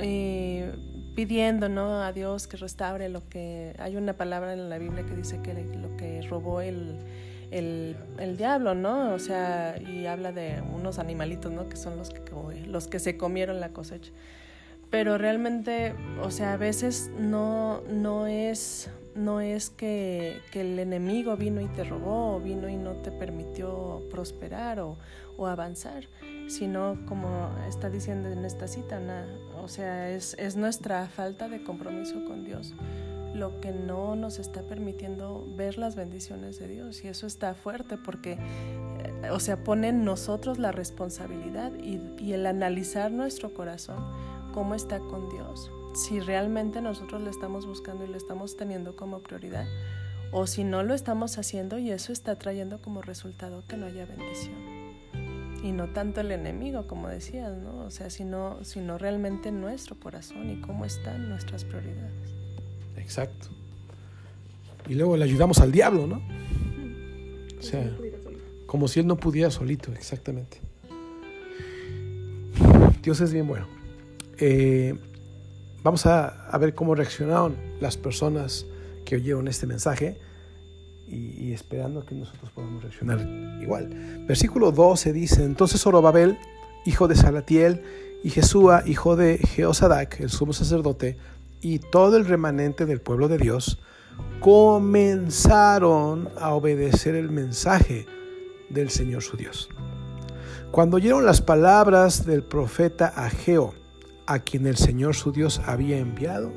eh, 0.00 0.72
pidiendo 1.14 1.68
¿no? 1.68 2.02
a 2.02 2.12
Dios 2.12 2.46
que 2.46 2.56
restaure 2.56 3.08
lo 3.08 3.28
que... 3.28 3.74
Hay 3.78 3.96
una 3.96 4.14
palabra 4.14 4.52
en 4.52 4.68
la 4.68 4.78
Biblia 4.78 5.04
que 5.04 5.14
dice 5.14 5.40
que 5.42 5.54
lo 5.54 5.96
que 5.96 6.22
robó 6.22 6.60
el, 6.60 6.98
el, 7.50 7.96
el, 8.18 8.36
diablo, 8.36 8.74
¿no? 8.74 9.12
O 9.12 9.18
sea, 9.18 9.76
y 9.80 10.06
habla 10.06 10.32
de 10.32 10.62
unos 10.74 10.98
animalitos, 10.98 11.52
¿no? 11.52 11.68
Que 11.68 11.76
son 11.76 11.96
los 11.98 12.10
que, 12.10 12.22
los 12.66 12.88
que 12.88 12.98
se 12.98 13.16
comieron 13.16 13.60
la 13.60 13.70
cosecha. 13.70 14.12
Pero 14.90 15.18
realmente, 15.18 15.94
o 16.22 16.30
sea, 16.30 16.52
a 16.52 16.56
veces 16.56 17.10
no, 17.18 17.80
no 17.88 18.26
es, 18.26 18.90
no 19.14 19.40
es 19.40 19.70
que, 19.70 20.40
el 20.52 20.78
enemigo 20.78 21.36
vino 21.36 21.60
y 21.60 21.66
te 21.68 21.84
robó, 21.84 22.36
o 22.36 22.40
vino 22.40 22.68
y 22.68 22.76
no 22.76 22.92
te 22.92 23.10
permitió 23.10 24.02
prosperar 24.10 24.80
o, 24.80 24.96
avanzar, 25.44 26.08
sino 26.46 27.04
como 27.06 27.50
está 27.66 27.90
diciendo 27.90 28.28
en 28.28 28.44
esta 28.44 28.68
cita, 28.68 29.00
o 29.60 29.66
sea, 29.66 30.08
es, 30.08 30.34
es 30.38 30.54
nuestra 30.54 31.08
falta 31.08 31.48
de 31.48 31.64
compromiso 31.64 32.24
con 32.24 32.44
Dios 32.44 32.72
lo 33.34 33.60
que 33.60 33.72
no 33.72 34.14
nos 34.16 34.38
está 34.38 34.62
permitiendo 34.62 35.46
ver 35.56 35.78
las 35.78 35.96
bendiciones 35.96 36.58
de 36.58 36.68
Dios. 36.68 37.02
Y 37.04 37.08
eso 37.08 37.26
está 37.26 37.54
fuerte 37.54 37.96
porque, 37.96 38.32
eh, 38.32 39.30
o 39.30 39.40
sea, 39.40 39.64
pone 39.64 39.88
en 39.88 40.04
nosotros 40.04 40.58
la 40.58 40.72
responsabilidad 40.72 41.72
y, 41.74 42.00
y, 42.18 42.32
el 42.34 42.46
analizar 42.46 43.10
nuestro 43.10 43.54
corazón, 43.54 44.04
cómo 44.52 44.74
está 44.74 45.00
con 45.00 45.28
Dios. 45.30 45.70
Si 45.94 46.20
realmente 46.20 46.80
nosotros 46.80 47.22
le 47.22 47.30
estamos 47.30 47.66
buscando 47.66 48.04
y 48.04 48.08
le 48.08 48.16
estamos 48.16 48.56
teniendo 48.56 48.96
como 48.96 49.20
prioridad, 49.20 49.66
o 50.30 50.46
si 50.46 50.64
no 50.64 50.82
lo 50.82 50.94
estamos 50.94 51.38
haciendo 51.38 51.78
y 51.78 51.90
eso 51.90 52.12
está 52.12 52.36
trayendo 52.38 52.80
como 52.80 53.02
resultado 53.02 53.62
que 53.68 53.76
no 53.76 53.86
haya 53.86 54.06
bendición 54.06 54.72
y 55.62 55.70
no 55.72 55.88
tanto 55.90 56.20
el 56.20 56.32
enemigo, 56.32 56.86
como 56.86 57.08
decías, 57.08 57.56
¿no? 57.56 57.84
O 57.84 57.90
sea, 57.90 58.10
sino, 58.10 58.58
sino 58.64 58.98
realmente 58.98 59.52
nuestro 59.52 59.96
corazón 59.98 60.50
y 60.50 60.60
cómo 60.60 60.84
están 60.84 61.28
nuestras 61.28 61.64
prioridades. 61.64 62.34
Exacto. 62.96 63.48
Y 64.88 64.94
luego 64.94 65.16
le 65.16 65.24
ayudamos 65.24 65.60
al 65.60 65.70
diablo, 65.70 66.06
¿no? 66.06 66.20
O 67.58 67.62
sea, 67.62 67.88
como 68.66 68.88
si 68.88 69.00
él 69.00 69.06
no 69.06 69.16
pudiera 69.16 69.50
solito, 69.50 69.92
exactamente. 69.92 70.58
Dios 73.02 73.20
es 73.20 73.32
bien 73.32 73.46
bueno. 73.46 73.68
Eh, 74.38 74.96
vamos 75.82 76.06
a, 76.06 76.56
ver 76.58 76.74
cómo 76.74 76.94
reaccionaron 76.94 77.56
las 77.80 77.96
personas 77.96 78.66
que 79.04 79.16
oyeron 79.16 79.48
este 79.48 79.66
mensaje 79.66 80.18
y, 81.08 81.48
y, 81.48 81.52
esperando 81.52 82.04
que 82.06 82.14
nosotros 82.14 82.50
podamos 82.50 82.82
reaccionar 82.82 83.20
igual. 83.60 84.24
Versículo 84.26 84.72
12 84.72 85.12
dice, 85.12 85.44
entonces 85.44 85.82
Zorobabel, 85.82 86.38
hijo 86.86 87.08
de 87.08 87.16
Salatiel, 87.16 87.82
y 88.22 88.30
Jesúa, 88.30 88.84
hijo 88.86 89.16
de 89.16 89.38
Jeosadac, 89.38 90.20
el 90.20 90.30
sumo 90.30 90.52
sacerdote, 90.52 91.16
y 91.60 91.78
todo 91.78 92.16
el 92.16 92.24
remanente 92.24 92.86
del 92.86 93.00
pueblo 93.00 93.28
de 93.28 93.38
Dios, 93.38 93.80
comenzaron 94.40 96.28
a 96.38 96.54
obedecer 96.54 97.14
el 97.14 97.30
mensaje 97.30 98.06
del 98.68 98.90
Señor 98.90 99.22
su 99.22 99.36
Dios. 99.36 99.68
Cuando 100.70 100.96
oyeron 100.96 101.24
las 101.24 101.42
palabras 101.42 102.24
del 102.24 102.42
profeta 102.42 103.08
Ageo, 103.08 103.74
a 104.26 104.40
quien 104.40 104.66
el 104.66 104.76
Señor 104.76 105.14
su 105.14 105.32
Dios 105.32 105.60
había 105.66 105.98
enviado, 105.98 106.52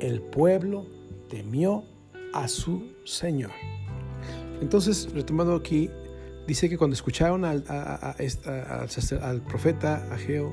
el 0.00 0.20
pueblo 0.20 0.86
temió 1.28 1.84
a 2.32 2.48
su 2.48 2.92
Señor. 3.04 3.52
Entonces, 4.60 5.10
retomando 5.12 5.54
aquí, 5.54 5.90
dice 6.46 6.68
que 6.68 6.78
cuando 6.78 6.94
escucharon 6.94 7.44
al, 7.44 7.62
profeta 9.46 10.06
Ageo, 10.12 10.52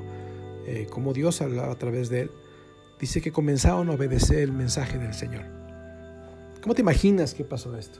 eh, 0.65 0.87
como 0.89 1.13
Dios 1.13 1.41
hablaba 1.41 1.73
a 1.73 1.77
través 1.77 2.09
de 2.09 2.21
él, 2.21 2.31
dice 2.99 3.21
que 3.21 3.31
comenzaron 3.31 3.89
a 3.89 3.93
obedecer 3.93 4.39
el 4.39 4.53
mensaje 4.53 4.97
del 4.97 5.13
Señor. 5.13 5.43
¿Cómo 6.61 6.75
te 6.75 6.81
imaginas 6.81 7.33
que 7.33 7.43
pasó 7.43 7.77
esto? 7.77 7.99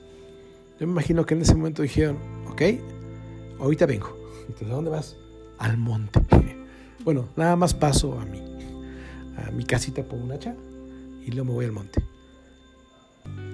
Yo 0.79 0.87
me 0.87 0.93
imagino 0.93 1.25
que 1.25 1.33
en 1.33 1.41
ese 1.41 1.55
momento 1.55 1.81
dijeron, 1.81 2.17
ok, 2.49 2.61
ahorita 3.59 3.85
vengo. 3.85 4.17
Entonces, 4.47 4.69
¿a 4.69 4.71
dónde 4.71 4.91
vas? 4.91 5.17
Al 5.57 5.77
monte. 5.77 6.21
Bueno, 7.03 7.27
nada 7.35 7.57
más 7.57 7.73
paso 7.73 8.17
a 8.17 8.23
mi, 8.23 8.39
a 9.43 9.51
mi 9.51 9.65
casita 9.65 10.03
por 10.03 10.19
un 10.19 10.31
hacha 10.31 10.55
y 11.25 11.31
luego 11.31 11.45
me 11.45 11.51
voy 11.51 11.65
al 11.65 11.71
monte. 11.71 12.03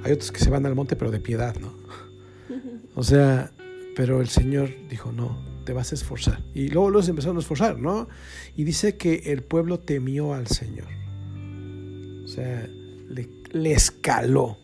Hay 0.03 0.11
otros 0.11 0.31
que 0.31 0.39
se 0.39 0.49
van 0.49 0.65
al 0.65 0.75
monte, 0.75 0.95
pero 0.95 1.11
de 1.11 1.19
piedad, 1.19 1.55
¿no? 1.59 1.73
O 2.95 3.03
sea, 3.03 3.51
pero 3.95 4.19
el 4.19 4.27
Señor 4.27 4.71
dijo, 4.89 5.11
no, 5.11 5.37
te 5.65 5.71
vas 5.71 5.91
a 5.91 5.95
esforzar. 5.95 6.43
Y 6.53 6.69
luego 6.69 6.89
los 6.89 7.07
empezaron 7.07 7.37
a 7.37 7.39
esforzar, 7.39 7.79
¿no? 7.79 8.09
Y 8.57 8.63
dice 8.63 8.97
que 8.97 9.31
el 9.31 9.43
pueblo 9.43 9.79
temió 9.79 10.33
al 10.33 10.47
Señor. 10.47 10.87
O 12.23 12.27
sea, 12.27 12.67
le, 13.07 13.29
le 13.51 13.71
escaló. 13.71 14.57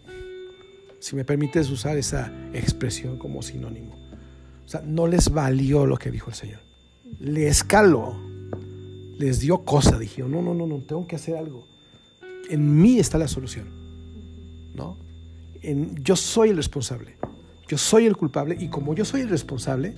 Si 0.99 1.15
me 1.15 1.23
permites 1.23 1.69
usar 1.69 1.97
esa 1.97 2.33
expresión 2.53 3.17
como 3.19 3.41
sinónimo. 3.41 3.95
O 4.65 4.67
sea, 4.67 4.81
no 4.81 5.07
les 5.07 5.29
valió 5.29 5.85
lo 5.85 5.97
que 5.97 6.11
dijo 6.11 6.31
el 6.31 6.35
Señor. 6.35 6.59
Le 7.19 7.47
escaló. 7.47 8.19
Les 9.17 9.39
dio 9.39 9.63
cosa. 9.63 9.97
Dijeron, 9.97 10.31
no, 10.31 10.41
no, 10.41 10.53
no, 10.53 10.67
no, 10.67 10.77
tengo 10.79 11.07
que 11.07 11.15
hacer 11.15 11.37
algo. 11.37 11.67
En 12.49 12.81
mí 12.81 12.99
está 12.99 13.17
la 13.17 13.27
solución. 13.27 13.69
¿No? 14.73 14.97
En, 15.61 16.03
yo 16.03 16.15
soy 16.15 16.49
el 16.49 16.57
responsable. 16.57 17.15
Yo 17.67 17.77
soy 17.77 18.05
el 18.05 18.15
culpable 18.15 18.55
y 18.59 18.67
como 18.67 18.93
yo 18.93 19.05
soy 19.05 19.21
el 19.21 19.29
responsable, 19.29 19.95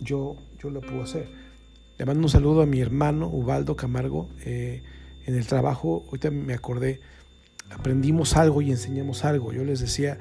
yo, 0.00 0.36
yo 0.58 0.70
lo 0.70 0.80
puedo 0.80 1.02
hacer. 1.02 1.28
Le 1.98 2.04
mando 2.04 2.22
un 2.22 2.28
saludo 2.28 2.62
a 2.62 2.66
mi 2.66 2.80
hermano 2.80 3.28
Ubaldo 3.28 3.76
Camargo. 3.76 4.28
Eh, 4.44 4.82
en 5.24 5.34
el 5.34 5.46
trabajo, 5.46 6.04
ahorita 6.06 6.30
me 6.30 6.52
acordé, 6.52 7.00
aprendimos 7.70 8.36
algo 8.36 8.60
y 8.60 8.70
enseñamos 8.70 9.24
algo. 9.24 9.52
Yo 9.52 9.64
les 9.64 9.80
decía, 9.80 10.18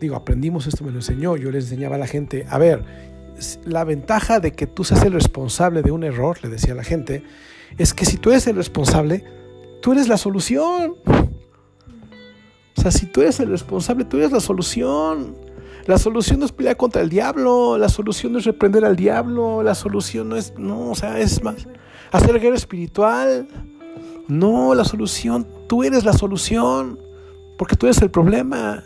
digo, 0.00 0.16
aprendimos 0.16 0.66
esto, 0.66 0.82
me 0.82 0.90
lo 0.90 0.98
enseñó. 0.98 1.36
Yo 1.36 1.50
les 1.50 1.64
enseñaba 1.64 1.96
a 1.96 1.98
la 1.98 2.06
gente, 2.06 2.46
a 2.48 2.58
ver, 2.58 3.13
la 3.64 3.84
ventaja 3.84 4.40
de 4.40 4.52
que 4.52 4.66
tú 4.66 4.84
seas 4.84 5.04
el 5.04 5.12
responsable 5.12 5.82
de 5.82 5.90
un 5.90 6.04
error, 6.04 6.38
le 6.42 6.48
decía 6.48 6.74
la 6.74 6.84
gente, 6.84 7.22
es 7.78 7.94
que 7.94 8.04
si 8.04 8.16
tú 8.16 8.30
eres 8.30 8.46
el 8.46 8.56
responsable, 8.56 9.24
tú 9.82 9.92
eres 9.92 10.08
la 10.08 10.16
solución. 10.16 10.96
O 12.76 12.80
sea, 12.80 12.90
si 12.90 13.06
tú 13.06 13.22
eres 13.22 13.40
el 13.40 13.48
responsable, 13.48 14.04
tú 14.04 14.18
eres 14.18 14.32
la 14.32 14.40
solución. 14.40 15.36
La 15.86 15.98
solución 15.98 16.40
no 16.40 16.46
es 16.46 16.52
pelear 16.52 16.76
contra 16.76 17.02
el 17.02 17.10
diablo, 17.10 17.76
la 17.76 17.88
solución 17.88 18.32
no 18.32 18.38
es 18.38 18.44
reprender 18.44 18.84
al 18.84 18.96
diablo, 18.96 19.62
la 19.62 19.74
solución 19.74 20.30
no 20.30 20.36
es, 20.36 20.54
no, 20.56 20.90
o 20.90 20.94
sea, 20.94 21.20
es 21.20 21.42
más, 21.42 21.68
hacer 22.10 22.40
guerra 22.40 22.56
espiritual. 22.56 23.46
No, 24.26 24.74
la 24.74 24.84
solución, 24.84 25.46
tú 25.66 25.84
eres 25.84 26.04
la 26.04 26.14
solución, 26.14 26.98
porque 27.58 27.76
tú 27.76 27.86
eres 27.86 28.00
el 28.00 28.10
problema. 28.10 28.82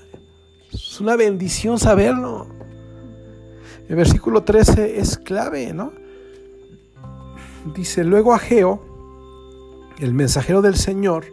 Es 0.73 1.01
una 1.01 1.15
bendición 1.15 1.79
saberlo. 1.79 2.58
El 3.89 3.97
versículo 3.97 4.43
13 4.43 5.01
es 5.01 5.17
clave, 5.17 5.73
¿no? 5.73 5.93
Dice, 7.75 8.05
luego 8.05 8.35
Ageo, 8.35 8.83
el 9.99 10.13
mensajero 10.13 10.61
del 10.61 10.77
Señor, 10.77 11.27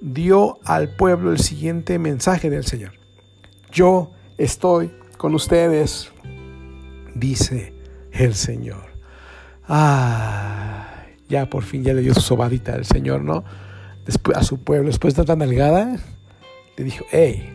dio 0.00 0.58
al 0.64 0.96
pueblo 0.96 1.30
el 1.32 1.38
siguiente 1.38 1.98
mensaje 1.98 2.48
del 2.48 2.64
Señor. 2.64 2.92
Yo 3.70 4.10
estoy 4.38 4.90
con 5.18 5.34
ustedes, 5.34 6.10
dice 7.14 7.74
el 8.10 8.34
Señor. 8.34 8.92
Ah, 9.68 11.04
ya 11.28 11.48
por 11.48 11.62
fin 11.62 11.84
ya 11.84 11.92
le 11.92 12.00
dio 12.00 12.14
su 12.14 12.20
sobadita 12.20 12.74
al 12.74 12.86
Señor, 12.86 13.22
¿no? 13.22 13.44
Después, 14.06 14.36
a 14.36 14.42
su 14.42 14.64
pueblo, 14.64 14.88
después 14.88 15.14
de 15.14 15.24
tan 15.24 15.38
nalgada, 15.38 15.96
le 16.76 16.84
dijo, 16.84 17.04
hey, 17.10 17.50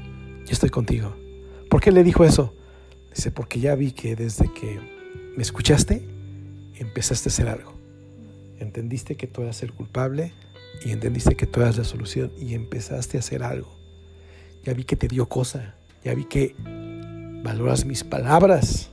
yo 0.45 0.53
estoy 0.53 0.69
contigo. 0.69 1.15
¿Por 1.69 1.81
qué 1.81 1.91
le 1.91 2.03
dijo 2.03 2.23
eso? 2.23 2.53
Dice, 3.17 3.31
porque 3.31 3.59
ya 3.59 3.73
vi 3.73 3.93
que 3.93 4.15
desde 4.15 4.53
que 4.53 4.79
me 5.35 5.41
escuchaste, 5.41 6.07
empezaste 6.75 7.29
a 7.29 7.31
hacer 7.31 7.47
algo. 7.47 7.73
Entendiste 8.59 9.15
que 9.15 9.25
tú 9.25 9.41
eras 9.41 9.63
el 9.63 9.73
culpable 9.73 10.33
y 10.85 10.91
entendiste 10.91 11.35
que 11.35 11.47
tú 11.47 11.61
eras 11.61 11.79
la 11.79 11.83
solución 11.83 12.31
y 12.39 12.53
empezaste 12.53 13.17
a 13.17 13.21
hacer 13.21 13.41
algo. 13.41 13.75
Ya 14.63 14.75
vi 14.75 14.83
que 14.83 14.95
te 14.95 15.07
dio 15.07 15.27
cosa, 15.27 15.73
ya 16.03 16.13
vi 16.13 16.25
que 16.25 16.55
valoras 17.43 17.85
mis 17.85 18.03
palabras. 18.03 18.91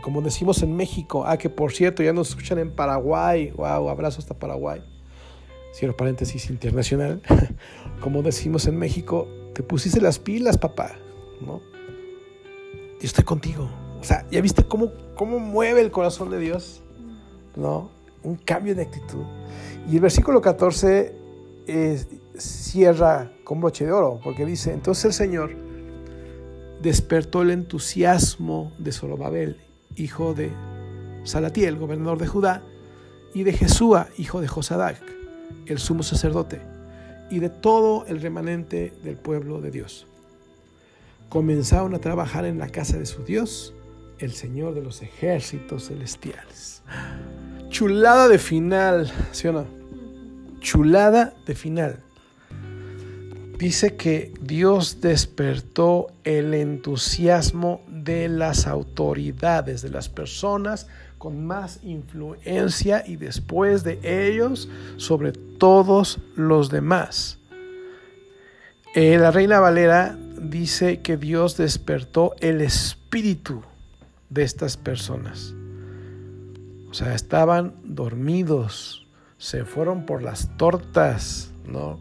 Como 0.00 0.22
decimos 0.22 0.62
en 0.62 0.74
México, 0.74 1.24
ah, 1.26 1.36
que 1.36 1.50
por 1.50 1.72
cierto, 1.72 2.02
ya 2.02 2.14
nos 2.14 2.30
escuchan 2.30 2.58
en 2.58 2.70
Paraguay. 2.70 3.50
Wow, 3.50 3.90
abrazo 3.90 4.20
hasta 4.20 4.38
Paraguay. 4.38 4.80
Cierro 5.74 5.94
paréntesis 5.94 6.48
internacional. 6.48 7.20
Como 8.00 8.22
decimos 8.22 8.66
en 8.66 8.78
México, 8.78 9.28
te 9.52 9.62
pusiste 9.62 10.00
las 10.00 10.18
pilas, 10.18 10.56
papá. 10.56 10.96
¿No? 11.42 11.60
Yo 13.00 13.06
estoy 13.06 13.24
contigo. 13.24 13.68
O 14.00 14.04
sea, 14.04 14.26
¿ya 14.30 14.40
viste 14.40 14.64
cómo, 14.64 14.92
cómo 15.14 15.38
mueve 15.38 15.80
el 15.80 15.90
corazón 15.90 16.30
de 16.30 16.38
Dios? 16.38 16.82
¿No? 17.56 17.90
Un 18.22 18.36
cambio 18.36 18.74
de 18.74 18.82
actitud. 18.82 19.24
Y 19.88 19.96
el 19.96 20.00
versículo 20.00 20.40
14 20.40 21.14
cierra 22.36 23.32
con 23.44 23.60
broche 23.60 23.84
de 23.84 23.92
oro, 23.92 24.20
porque 24.22 24.46
dice, 24.46 24.72
entonces 24.72 25.04
el 25.06 25.12
Señor 25.12 25.50
despertó 26.80 27.42
el 27.42 27.50
entusiasmo 27.50 28.72
de 28.78 28.92
Zorobabel, 28.92 29.60
hijo 29.96 30.34
de 30.34 30.52
Salatiel, 31.24 31.76
gobernador 31.76 32.18
de 32.18 32.26
Judá, 32.26 32.62
y 33.34 33.42
de 33.42 33.52
Jesúa, 33.52 34.08
hijo 34.16 34.40
de 34.40 34.48
Josadac, 34.48 35.02
el 35.66 35.78
sumo 35.78 36.02
sacerdote, 36.02 36.62
y 37.30 37.40
de 37.40 37.50
todo 37.50 38.06
el 38.06 38.20
remanente 38.20 38.92
del 39.02 39.16
pueblo 39.16 39.60
de 39.60 39.70
Dios. 39.70 40.07
Comenzaron 41.28 41.94
a 41.94 41.98
trabajar 41.98 42.44
en 42.44 42.58
la 42.58 42.68
casa 42.68 42.98
de 42.98 43.06
su 43.06 43.24
Dios, 43.24 43.74
el 44.18 44.32
Señor 44.32 44.74
de 44.74 44.82
los 44.82 45.02
ejércitos 45.02 45.88
celestiales. 45.88 46.82
Chulada 47.68 48.28
de 48.28 48.38
final, 48.38 49.12
¿sí 49.32 49.48
o 49.48 49.52
no? 49.52 49.66
Chulada 50.60 51.34
de 51.46 51.54
final. 51.54 52.00
Dice 53.58 53.96
que 53.96 54.32
Dios 54.40 55.00
despertó 55.00 56.06
el 56.22 56.54
entusiasmo 56.54 57.82
de 57.88 58.28
las 58.28 58.68
autoridades, 58.68 59.82
de 59.82 59.90
las 59.90 60.08
personas 60.08 60.86
con 61.18 61.44
más 61.44 61.80
influencia 61.82 63.02
y 63.04 63.16
después 63.16 63.82
de 63.82 63.98
ellos 64.02 64.68
sobre 64.96 65.32
todos 65.32 66.20
los 66.36 66.70
demás. 66.70 67.38
Eh, 68.94 69.18
la 69.18 69.32
reina 69.32 69.58
Valera 69.60 70.16
dice 70.40 71.00
que 71.00 71.16
Dios 71.16 71.56
despertó 71.56 72.34
el 72.40 72.60
espíritu 72.60 73.62
de 74.30 74.42
estas 74.42 74.76
personas. 74.76 75.54
O 76.90 76.94
sea, 76.94 77.14
estaban 77.14 77.74
dormidos, 77.84 79.06
se 79.36 79.64
fueron 79.64 80.06
por 80.06 80.22
las 80.22 80.56
tortas, 80.56 81.50
¿no? 81.66 81.98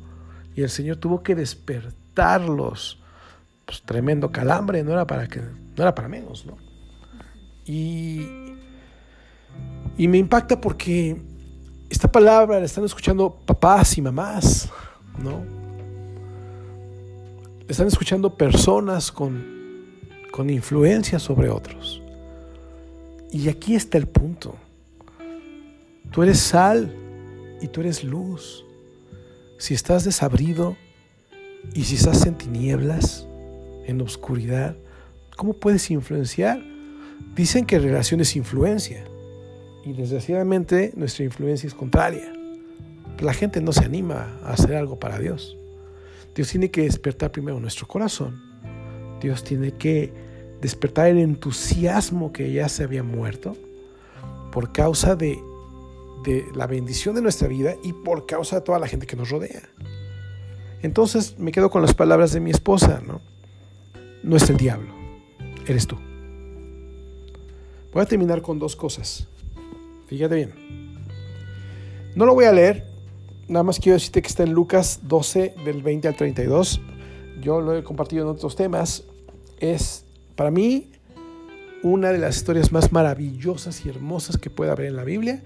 Y 0.56 0.64
el 0.64 0.70
Señor 0.70 0.98
tuvo 0.98 1.24
que 1.24 1.36
despertarlos. 1.36 3.00
Pues 3.66 3.82
tremendo 3.82 4.32
calambre, 4.32 4.84
no 4.84 4.94
era 4.94 5.06
para 5.06 5.28
que 5.28 5.42
no 5.42 5.84
era 5.84 5.94
para 5.94 6.08
menos, 6.08 6.46
¿no? 6.46 6.58
Y 7.66 8.48
y 9.98 10.08
me 10.08 10.20
impacta 10.20 10.62
porque 10.62 11.20
esta 11.90 12.12
palabra 12.12 12.60
la 12.60 12.66
están 12.66 12.86
escuchando 12.86 13.36
papás 13.46 13.98
y 13.98 14.02
mamás, 14.02 14.70
¿no? 15.18 15.57
Están 17.68 17.88
escuchando 17.88 18.36
personas 18.36 19.12
con, 19.12 19.46
con 20.32 20.50
influencia 20.50 21.20
sobre 21.20 21.50
otros. 21.50 22.02
Y 23.30 23.50
aquí 23.50 23.76
está 23.76 23.98
el 23.98 24.08
punto. 24.08 24.56
Tú 26.12 26.24
eres 26.24 26.40
sal 26.40 26.96
y 27.62 27.68
tú 27.68 27.82
eres 27.82 28.06
luz. 28.06 28.66
Si 29.58 29.74
estás 29.74 30.06
desabrido 30.06 30.78
y 31.74 31.84
si 31.84 31.96
estás 31.96 32.26
en 32.26 32.36
tinieblas, 32.36 33.28
en 33.86 34.00
oscuridad, 34.02 34.78
¿cómo 35.36 35.52
puedes 35.52 35.92
influenciar? 35.92 36.64
Dicen 37.36 37.66
que 37.66 37.80
relación 37.80 38.22
es 38.22 38.38
influencia. 38.38 39.04
Y 39.84 39.92
desgraciadamente 39.92 40.94
nuestra 40.96 41.26
influencia 41.26 41.68
es 41.68 41.74
contraria. 41.74 42.32
La 43.20 43.34
gente 43.34 43.60
no 43.60 43.74
se 43.74 43.84
anima 43.84 44.38
a 44.44 44.54
hacer 44.54 44.76
algo 44.76 45.00
para 45.00 45.20
Dios. 45.20 45.58
Dios 46.38 46.50
tiene 46.50 46.70
que 46.70 46.84
despertar 46.84 47.32
primero 47.32 47.60
nuestro 47.60 47.88
corazón. 47.88 48.40
Dios 49.20 49.44
tiene 49.44 49.72
que 49.72 50.14
despertar 50.62 51.08
el 51.08 51.18
entusiasmo 51.18 52.32
que 52.32 52.54
ya 52.54 52.70
se 52.70 52.84
había 52.84 53.02
muerto 53.02 53.58
por 54.52 54.72
causa 54.72 55.16
de, 55.16 55.40
de 56.24 56.46
la 56.54 56.68
bendición 56.68 57.16
de 57.16 57.24
nuestra 57.24 57.48
vida 57.48 57.74
y 57.84 57.92
por 57.92 58.28
causa 58.28 58.58
de 58.58 58.62
toda 58.62 58.78
la 58.78 58.88
gente 58.88 59.08
que 59.08 59.16
nos 59.16 59.32
rodea. 59.32 59.64
Entonces 60.84 61.40
me 61.40 61.52
quedo 61.52 61.72
con 61.72 61.82
las 61.82 61.96
palabras 61.96 62.34
de 62.34 62.40
mi 62.40 62.52
esposa, 62.52 63.02
¿no? 63.04 63.20
No 64.22 64.36
es 64.36 64.48
el 64.48 64.58
diablo, 64.58 64.94
eres 65.66 65.88
tú. 65.88 65.98
Voy 67.92 68.04
a 68.04 68.06
terminar 68.06 68.44
con 68.44 68.60
dos 68.60 68.76
cosas. 68.76 69.28
Fíjate 70.06 70.36
bien. 70.36 70.54
No 72.14 72.28
lo 72.28 72.36
voy 72.36 72.46
a 72.46 72.52
leer, 72.52 72.86
nada 73.48 73.64
más 73.64 73.80
quiero 73.80 73.96
decirte 73.96 74.22
que 74.22 74.28
está 74.28 74.44
en 74.44 74.54
Lucas 74.54 75.02
12 75.04 75.56
del 75.66 75.82
20 75.82 76.08
al 76.08 76.16
32. 76.16 76.82
Yo 77.42 77.62
lo 77.62 77.76
he 77.76 77.84
compartido 77.84 78.24
en 78.24 78.30
otros 78.30 78.56
temas. 78.56 79.04
Es 79.60 80.06
para 80.36 80.52
mí 80.52 80.92
una 81.84 82.12
de 82.12 82.18
las 82.18 82.38
historias 82.38 82.72
más 82.72 82.92
maravillosas 82.92 83.86
y 83.86 83.90
hermosas 83.90 84.38
que 84.38 84.50
puede 84.50 84.72
haber 84.72 84.88
en 84.88 84.96
la 84.96 85.04
Biblia. 85.04 85.42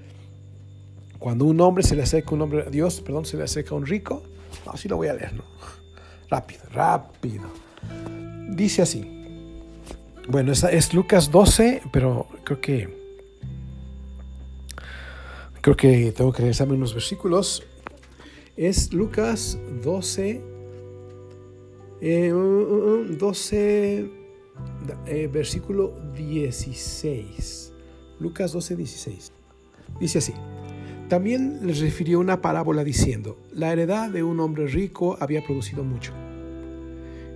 Cuando 1.20 1.46
un 1.46 1.62
hombre 1.62 1.84
se 1.84 1.96
le 1.96 2.04
acerca 2.04 2.34
un 2.34 2.42
hombre 2.42 2.64
a 2.64 2.70
Dios, 2.70 3.02
perdón, 3.02 3.26
se 3.26 3.38
le 3.38 3.44
acerca 3.44 3.76
a 3.76 3.78
un 3.78 3.86
rico. 3.86 4.24
No, 4.66 4.76
sí 4.76 4.90
lo 4.90 4.98
voy 4.98 5.08
a 5.08 5.14
leer, 5.14 5.34
¿no? 5.34 5.44
Rápido, 6.30 6.62
rápido. 6.72 7.44
Dice 8.50 8.82
así. 8.82 9.06
Bueno, 10.28 10.52
esa 10.52 10.72
es 10.72 10.94
Lucas 10.94 11.30
12, 11.32 11.82
pero 11.92 12.28
creo 12.44 12.62
que 12.62 13.02
Creo 15.62 15.78
que 15.78 16.12
tengo 16.12 16.34
que 16.34 16.40
regresarme 16.40 16.74
unos 16.74 16.96
versículos. 16.96 17.64
Es 18.62 18.94
Lucas 18.94 19.58
12, 19.82 20.40
12, 23.18 24.00
eh, 24.00 24.12
eh, 25.08 25.30
versículo 25.34 25.96
16. 26.16 27.74
Lucas 28.20 28.54
12, 28.54 28.76
16. 28.76 29.32
Dice 30.00 30.20
así. 30.20 30.34
También 31.10 31.66
les 31.66 31.80
refirió 31.80 32.20
una 32.20 32.44
parábola 32.44 32.84
diciendo, 32.84 33.36
la 33.52 33.74
heredad 33.74 34.12
de 34.12 34.22
un 34.22 34.40
hombre 34.40 34.68
rico 34.68 35.18
había 35.20 35.44
producido 35.44 35.84
mucho. 35.84 36.14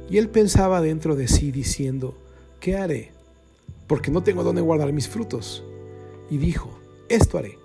Y 0.07 0.19
él 0.19 0.29
pensaba 0.29 0.79
dentro 0.79 1.15
de 1.15 1.27
sí 1.27 1.51
diciendo, 1.51 2.15
¿qué 2.59 2.75
haré? 2.77 3.09
Porque 3.87 4.11
no 4.11 4.21
tengo 4.21 4.43
dónde 4.43 4.61
guardar 4.61 4.93
mis 4.93 5.09
frutos. 5.09 5.63
Y 6.29 6.37
dijo, 6.37 6.69
esto 7.09 7.39
haré 7.39 7.64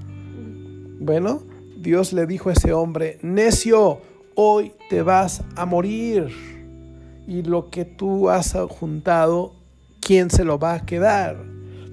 Bueno, 1.03 1.41
Dios 1.77 2.13
le 2.13 2.27
dijo 2.27 2.51
a 2.51 2.53
ese 2.53 2.73
hombre, 2.73 3.17
necio, 3.23 4.01
hoy 4.35 4.73
te 4.87 5.01
vas 5.01 5.43
a 5.55 5.65
morir. 5.65 6.29
y 7.27 7.41
lo 7.41 7.71
que 7.71 7.85
tú 7.85 8.29
has 8.29 8.55
juntado, 8.69 9.55
¿quién 9.99 10.29
se 10.29 10.43
lo 10.43 10.59
va 10.59 10.75
a 10.75 10.85
quedar? 10.85 11.43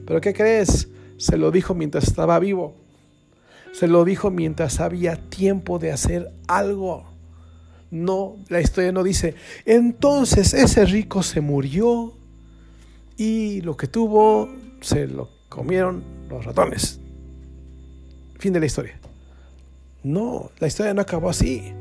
Pero 0.06 0.20
¿qué 0.20 0.34
crees? 0.34 0.88
Se 1.16 1.38
lo 1.38 1.50
dijo 1.50 1.74
mientras 1.74 2.04
estaba 2.04 2.38
vivo. 2.38 2.74
Se 3.72 3.88
lo 3.88 4.04
dijo 4.04 4.30
mientras 4.30 4.78
había 4.78 5.16
tiempo 5.16 5.78
de 5.78 5.90
hacer 5.90 6.30
algo. 6.46 7.06
No, 7.90 8.36
la 8.50 8.60
historia 8.60 8.92
no 8.92 9.02
dice, 9.02 9.36
entonces 9.64 10.52
ese 10.52 10.84
rico 10.84 11.22
se 11.22 11.40
murió 11.40 12.12
y 13.16 13.62
lo 13.62 13.74
que 13.74 13.86
tuvo 13.86 14.50
se 14.82 15.06
lo 15.06 15.30
comieron 15.48 16.04
los 16.28 16.44
ratones. 16.44 17.00
Fin 18.38 18.52
de 18.52 18.60
la 18.60 18.66
historia. 18.66 18.97
No, 20.02 20.50
la 20.58 20.66
historia 20.66 20.94
no 20.94 21.02
acabó 21.02 21.28
así. 21.28 21.72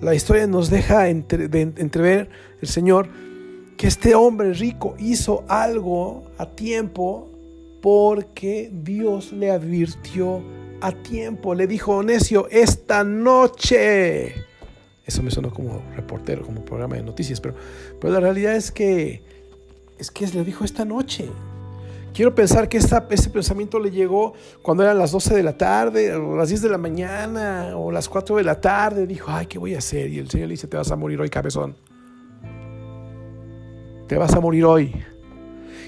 La 0.00 0.14
historia 0.14 0.46
nos 0.46 0.70
deja 0.70 1.08
entrever 1.08 2.28
el 2.60 2.68
Señor 2.68 3.08
que 3.76 3.86
este 3.86 4.14
hombre 4.14 4.52
rico 4.54 4.94
hizo 4.98 5.44
algo 5.48 6.24
a 6.38 6.46
tiempo 6.46 7.30
porque 7.82 8.70
Dios 8.72 9.32
le 9.32 9.50
advirtió 9.50 10.42
a 10.80 10.92
tiempo. 10.92 11.54
Le 11.54 11.66
dijo, 11.66 12.02
necio, 12.02 12.48
esta 12.50 13.04
noche. 13.04 14.34
Eso 15.04 15.22
me 15.22 15.30
sonó 15.30 15.52
como 15.52 15.82
reportero, 15.94 16.44
como 16.44 16.64
programa 16.64 16.96
de 16.96 17.02
noticias, 17.02 17.40
pero, 17.40 17.54
pero 18.00 18.14
la 18.14 18.20
realidad 18.20 18.56
es 18.56 18.72
que, 18.72 19.22
es 19.98 20.10
que 20.10 20.26
le 20.26 20.44
dijo 20.44 20.64
esta 20.64 20.84
noche. 20.84 21.28
Quiero 22.16 22.34
pensar 22.34 22.66
que 22.66 22.78
esta, 22.78 23.06
ese 23.10 23.28
pensamiento 23.28 23.78
le 23.78 23.90
llegó 23.90 24.32
cuando 24.62 24.82
eran 24.82 24.98
las 24.98 25.12
12 25.12 25.34
de 25.34 25.42
la 25.42 25.58
tarde, 25.58 26.14
o 26.14 26.34
las 26.34 26.48
10 26.48 26.62
de 26.62 26.70
la 26.70 26.78
mañana, 26.78 27.76
o 27.76 27.92
las 27.92 28.08
4 28.08 28.36
de 28.36 28.42
la 28.42 28.58
tarde. 28.58 29.06
Dijo, 29.06 29.30
ay, 29.30 29.44
¿qué 29.44 29.58
voy 29.58 29.74
a 29.74 29.78
hacer? 29.78 30.08
Y 30.08 30.18
el 30.18 30.30
Señor 30.30 30.48
le 30.48 30.54
dice, 30.54 30.66
te 30.66 30.78
vas 30.78 30.90
a 30.90 30.96
morir 30.96 31.20
hoy, 31.20 31.28
cabezón. 31.28 31.76
Te 34.06 34.16
vas 34.16 34.32
a 34.32 34.40
morir 34.40 34.64
hoy. 34.64 34.94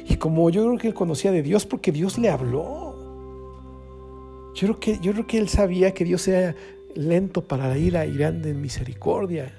Y 0.06 0.16
como 0.16 0.50
yo 0.50 0.66
creo 0.66 0.76
que 0.76 0.88
él 0.88 0.92
conocía 0.92 1.32
de 1.32 1.42
Dios 1.42 1.64
porque 1.64 1.92
Dios 1.92 2.18
le 2.18 2.28
habló. 2.28 2.94
Yo 4.54 4.68
creo 4.68 4.80
que, 4.80 4.98
yo 4.98 5.12
creo 5.12 5.26
que 5.26 5.38
él 5.38 5.48
sabía 5.48 5.94
que 5.94 6.04
Dios 6.04 6.28
era 6.28 6.54
lento 6.94 7.48
para 7.48 7.74
ir 7.78 7.96
a 7.96 8.04
grande 8.04 8.50
en 8.50 8.60
misericordia. 8.60 9.50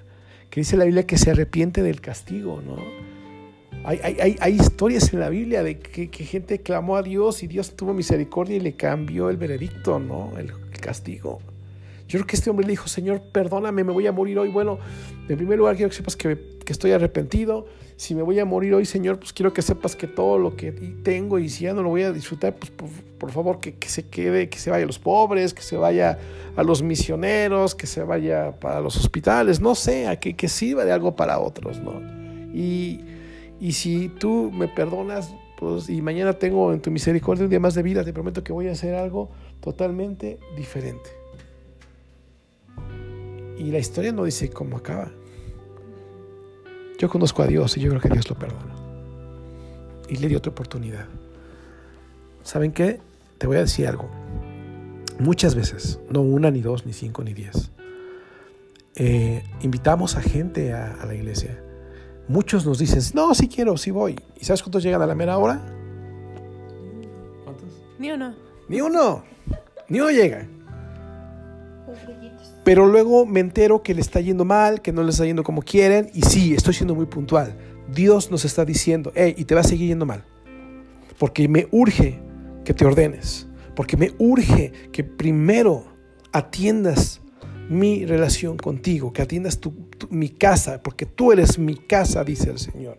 Que 0.51 0.59
dice 0.59 0.77
la 0.77 0.85
Biblia 0.85 1.07
que 1.07 1.17
se 1.17 1.31
arrepiente 1.31 1.81
del 1.81 1.99
castigo, 1.99 2.61
¿no? 2.61 3.08
Hay, 3.89 3.99
hay, 4.03 4.35
hay, 4.39 4.53
historias 4.53 5.11
en 5.13 5.19
la 5.19 5.29
Biblia 5.29 5.63
de 5.63 5.79
que, 5.79 6.07
gente 6.23 6.59
clamó 6.59 6.95
a 6.95 7.01
Dios 7.01 7.41
y 7.41 7.47
Dios 7.47 7.75
tuvo 7.75 7.91
misericordia 7.91 8.57
y 8.57 8.59
le 8.59 8.73
cambió 8.73 9.31
el 9.31 9.37
veredicto, 9.37 9.97
¿no? 9.97 10.31
El, 10.37 10.51
castigo. 10.79 11.39
Yo 12.07 12.19
creo 12.19 12.27
que 12.27 12.35
este 12.35 12.49
hombre 12.49 12.65
le 12.65 12.71
dijo, 12.71 12.87
Señor, 12.87 13.21
perdóname, 13.33 13.83
me 13.83 13.91
voy 13.91 14.07
a 14.07 14.11
morir 14.11 14.39
hoy. 14.39 14.49
Bueno, 14.49 14.77
en 15.27 15.35
primer 15.35 15.57
lugar 15.57 15.75
quiero 15.75 15.89
que 15.89 15.95
sepas 15.95 16.15
que, 16.15 16.37
que 16.63 16.71
estoy 16.71 16.91
arrepentido 16.91 17.65
si 17.99 18.15
me 18.15 18.21
voy 18.21 18.39
a 18.39 18.45
morir 18.45 18.73
hoy, 18.75 18.85
Señor, 18.85 19.19
pues 19.19 19.33
quiero 19.33 19.51
que 19.51 19.61
sepas 19.61 19.93
que 19.93 20.07
todo 20.07 20.37
lo 20.37 20.55
que 20.55 20.71
tengo 20.71 21.37
y 21.37 21.49
si 21.49 21.65
ya 21.65 21.73
no 21.73 21.83
lo 21.83 21.89
voy 21.89 22.03
a 22.03 22.13
disfrutar, 22.13 22.55
pues 22.55 22.71
por, 22.71 23.29
favor 23.29 23.59
que, 23.59 23.75
se 23.89 24.07
quede, 24.07 24.47
que 24.47 24.57
se 24.57 24.69
vaya 24.69 24.85
a 24.85 24.87
los 24.87 24.99
pobres, 24.99 25.53
que 25.53 25.61
se 25.61 25.75
vaya 25.75 26.17
a 26.55 26.63
los 26.63 26.81
misioneros, 26.81 27.75
que 27.75 27.87
se 27.87 28.01
vaya 28.01 28.57
para 28.57 28.79
los 28.79 28.95
hospitales, 28.95 29.59
no 29.59 29.75
sé, 29.75 30.07
a 30.07 30.17
que, 30.17 30.33
que 30.33 30.47
sirva 30.47 30.85
de 30.85 30.93
algo 30.93 31.17
para 31.17 31.39
otros, 31.39 31.81
¿no? 31.81 32.01
Y, 32.53 33.01
y 33.59 33.73
si 33.73 34.09
tú 34.09 34.51
me 34.51 34.67
perdonas, 34.67 35.33
pues 35.57 35.89
y 35.89 36.01
mañana 36.01 36.33
tengo 36.33 36.73
en 36.73 36.81
tu 36.81 36.91
misericordia 36.91 37.43
un 37.43 37.49
día 37.49 37.59
más 37.59 37.75
de 37.75 37.83
vida, 37.83 38.03
te 38.03 38.13
prometo 38.13 38.43
que 38.43 38.53
voy 38.53 38.67
a 38.67 38.71
hacer 38.71 38.95
algo 38.95 39.29
totalmente 39.59 40.39
diferente. 40.55 41.09
Y 43.57 43.71
la 43.71 43.79
historia 43.79 44.13
no 44.13 44.23
dice 44.23 44.49
cómo 44.49 44.77
acaba. 44.77 45.11
Yo 46.97 47.09
conozco 47.09 47.43
a 47.43 47.47
Dios 47.47 47.75
y 47.77 47.81
yo 47.81 47.89
creo 47.89 48.01
que 48.01 48.09
Dios 48.09 48.29
lo 48.29 48.37
perdona. 48.37 48.73
Y 50.07 50.15
le 50.17 50.27
dio 50.27 50.37
otra 50.37 50.51
oportunidad. 50.51 51.05
¿Saben 52.43 52.71
qué? 52.71 52.99
Te 53.37 53.47
voy 53.47 53.57
a 53.57 53.61
decir 53.61 53.87
algo. 53.87 54.09
Muchas 55.19 55.55
veces, 55.55 55.99
no 56.09 56.21
una, 56.21 56.49
ni 56.51 56.61
dos, 56.61 56.85
ni 56.85 56.93
cinco, 56.93 57.23
ni 57.23 57.33
diez, 57.33 57.71
eh, 58.95 59.43
invitamos 59.61 60.15
a 60.15 60.21
gente 60.21 60.73
a, 60.73 61.05
la 61.05 61.13
iglesia. 61.13 61.61
Muchos 62.29 62.63
nos 62.63 62.77
dicen, 62.77 63.01
no, 63.15 63.33
sí 63.33 63.47
quiero, 63.47 63.75
sí 63.75 63.89
voy. 63.89 64.15
¿Y 64.39 64.45
sabes 64.45 64.61
cuántos 64.61 64.83
llegan 64.83 65.01
a 65.01 65.07
la 65.07 65.15
mera 65.15 65.39
hora? 65.39 65.59
¿Cuántos? 67.43 67.69
Ni 67.97 68.11
uno. 68.11 68.35
Ni 68.67 68.81
uno. 68.81 69.23
Ni 69.87 69.99
uno 69.99 70.11
llega. 70.11 70.47
Pero 72.63 72.85
luego 72.85 73.25
me 73.25 73.39
entero 73.39 73.81
que 73.81 73.95
le 73.95 74.01
está 74.01 74.21
yendo 74.21 74.45
mal, 74.45 74.83
que 74.83 74.91
no 74.91 75.01
le 75.01 75.09
está 75.09 75.25
yendo 75.25 75.43
como 75.43 75.63
quieren. 75.63 76.11
Y 76.13 76.21
sí, 76.21 76.53
estoy 76.53 76.75
siendo 76.75 76.93
muy 76.93 77.07
puntual. 77.07 77.57
Dios 77.91 78.29
nos 78.29 78.45
está 78.45 78.63
diciendo, 78.63 79.11
hey, 79.15 79.33
y 79.35 79.45
te 79.45 79.55
va 79.55 79.61
a 79.61 79.63
seguir 79.63 79.87
yendo 79.87 80.05
mal. 80.05 80.23
Porque 81.17 81.47
me 81.47 81.67
urge 81.71 82.19
que 82.63 82.75
te 82.75 82.85
ordenes. 82.85 83.47
Porque 83.75 83.97
me 83.97 84.13
urge 84.19 84.71
que 84.91 85.03
primero 85.03 85.85
atiendas 86.31 87.21
mi 87.69 88.05
relación 88.05 88.57
contigo, 88.57 89.13
que 89.13 89.23
atiendas 89.23 89.59
mi 90.09 90.29
casa, 90.29 90.81
porque 90.81 91.05
tú 91.05 91.31
eres 91.31 91.57
mi 91.59 91.75
casa, 91.75 92.23
dice 92.23 92.49
el 92.49 92.59
Señor. 92.59 92.97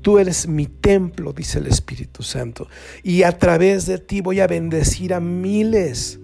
Tú 0.00 0.18
eres 0.18 0.48
mi 0.48 0.66
templo, 0.66 1.32
dice 1.32 1.58
el 1.58 1.66
Espíritu 1.66 2.22
Santo. 2.22 2.66
Y 3.02 3.22
a 3.22 3.38
través 3.38 3.86
de 3.86 3.98
ti 3.98 4.20
voy 4.20 4.40
a 4.40 4.46
bendecir 4.46 5.14
a 5.14 5.20
miles 5.20 6.18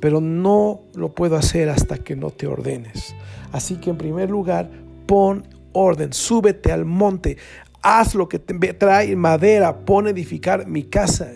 pero 0.00 0.20
no 0.20 0.82
lo 0.94 1.14
puedo 1.14 1.36
hacer 1.36 1.68
hasta 1.68 1.98
que 1.98 2.16
no 2.16 2.30
te 2.30 2.46
ordenes. 2.46 3.14
Así 3.52 3.76
que 3.76 3.90
en 3.90 3.98
primer 3.98 4.30
lugar, 4.30 4.70
pon 5.06 5.46
orden, 5.72 6.12
súbete 6.12 6.72
al 6.72 6.84
monte, 6.84 7.38
haz 7.82 8.14
lo 8.14 8.28
que 8.28 8.38
te 8.38 8.54
trae 8.74 9.14
madera, 9.16 9.84
pon 9.84 10.08
edificar 10.08 10.66
mi 10.66 10.84
casa. 10.84 11.32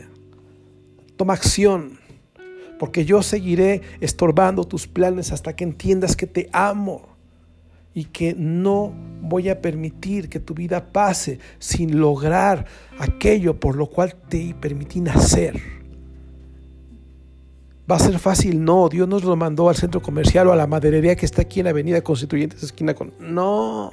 Toma 1.17 1.35
acción, 1.35 1.99
porque 2.79 3.05
yo 3.05 3.23
seguiré 3.23 3.83
estorbando 4.01 4.65
tus 4.65 4.87
planes 4.87 5.33
hasta 5.33 5.55
que 5.55 5.65
entiendas 5.65 6.17
que 6.17 6.27
te 6.27 6.49
amo 6.53 7.10
y 7.95 8.05
que 8.05 8.35
no 8.35 8.93
voy 9.21 9.49
a 9.49 9.61
permitir 9.61 10.29
que 10.29 10.41
tu 10.41 10.55
vida 10.55 10.93
pase 10.93 11.39
sin 11.59 12.01
lograr 12.01 12.67
aquello 12.99 13.59
por 13.59 13.77
lo 13.77 13.87
cual 13.87 14.15
te 14.29 14.55
permití 14.61 15.01
nacer. 15.01 15.61
¿Va 17.91 17.97
a 17.97 17.99
ser 17.99 18.21
fácil? 18.21 18.65
No, 18.65 18.89
Dios 18.89 19.09
nos 19.09 19.25
lo 19.25 19.35
mandó 19.35 19.69
al 19.69 19.75
centro 19.75 20.01
comercial 20.01 20.47
o 20.47 20.53
a 20.53 20.57
la 20.57 20.69
maderería 20.69 21.17
que 21.17 21.27
está 21.27 21.43
aquí 21.43 21.59
en 21.59 21.65
la 21.65 21.71
avenida 21.71 22.03
Constituyentes, 22.03 22.63
esquina 22.63 22.95
con... 22.95 23.13
No, 23.19 23.91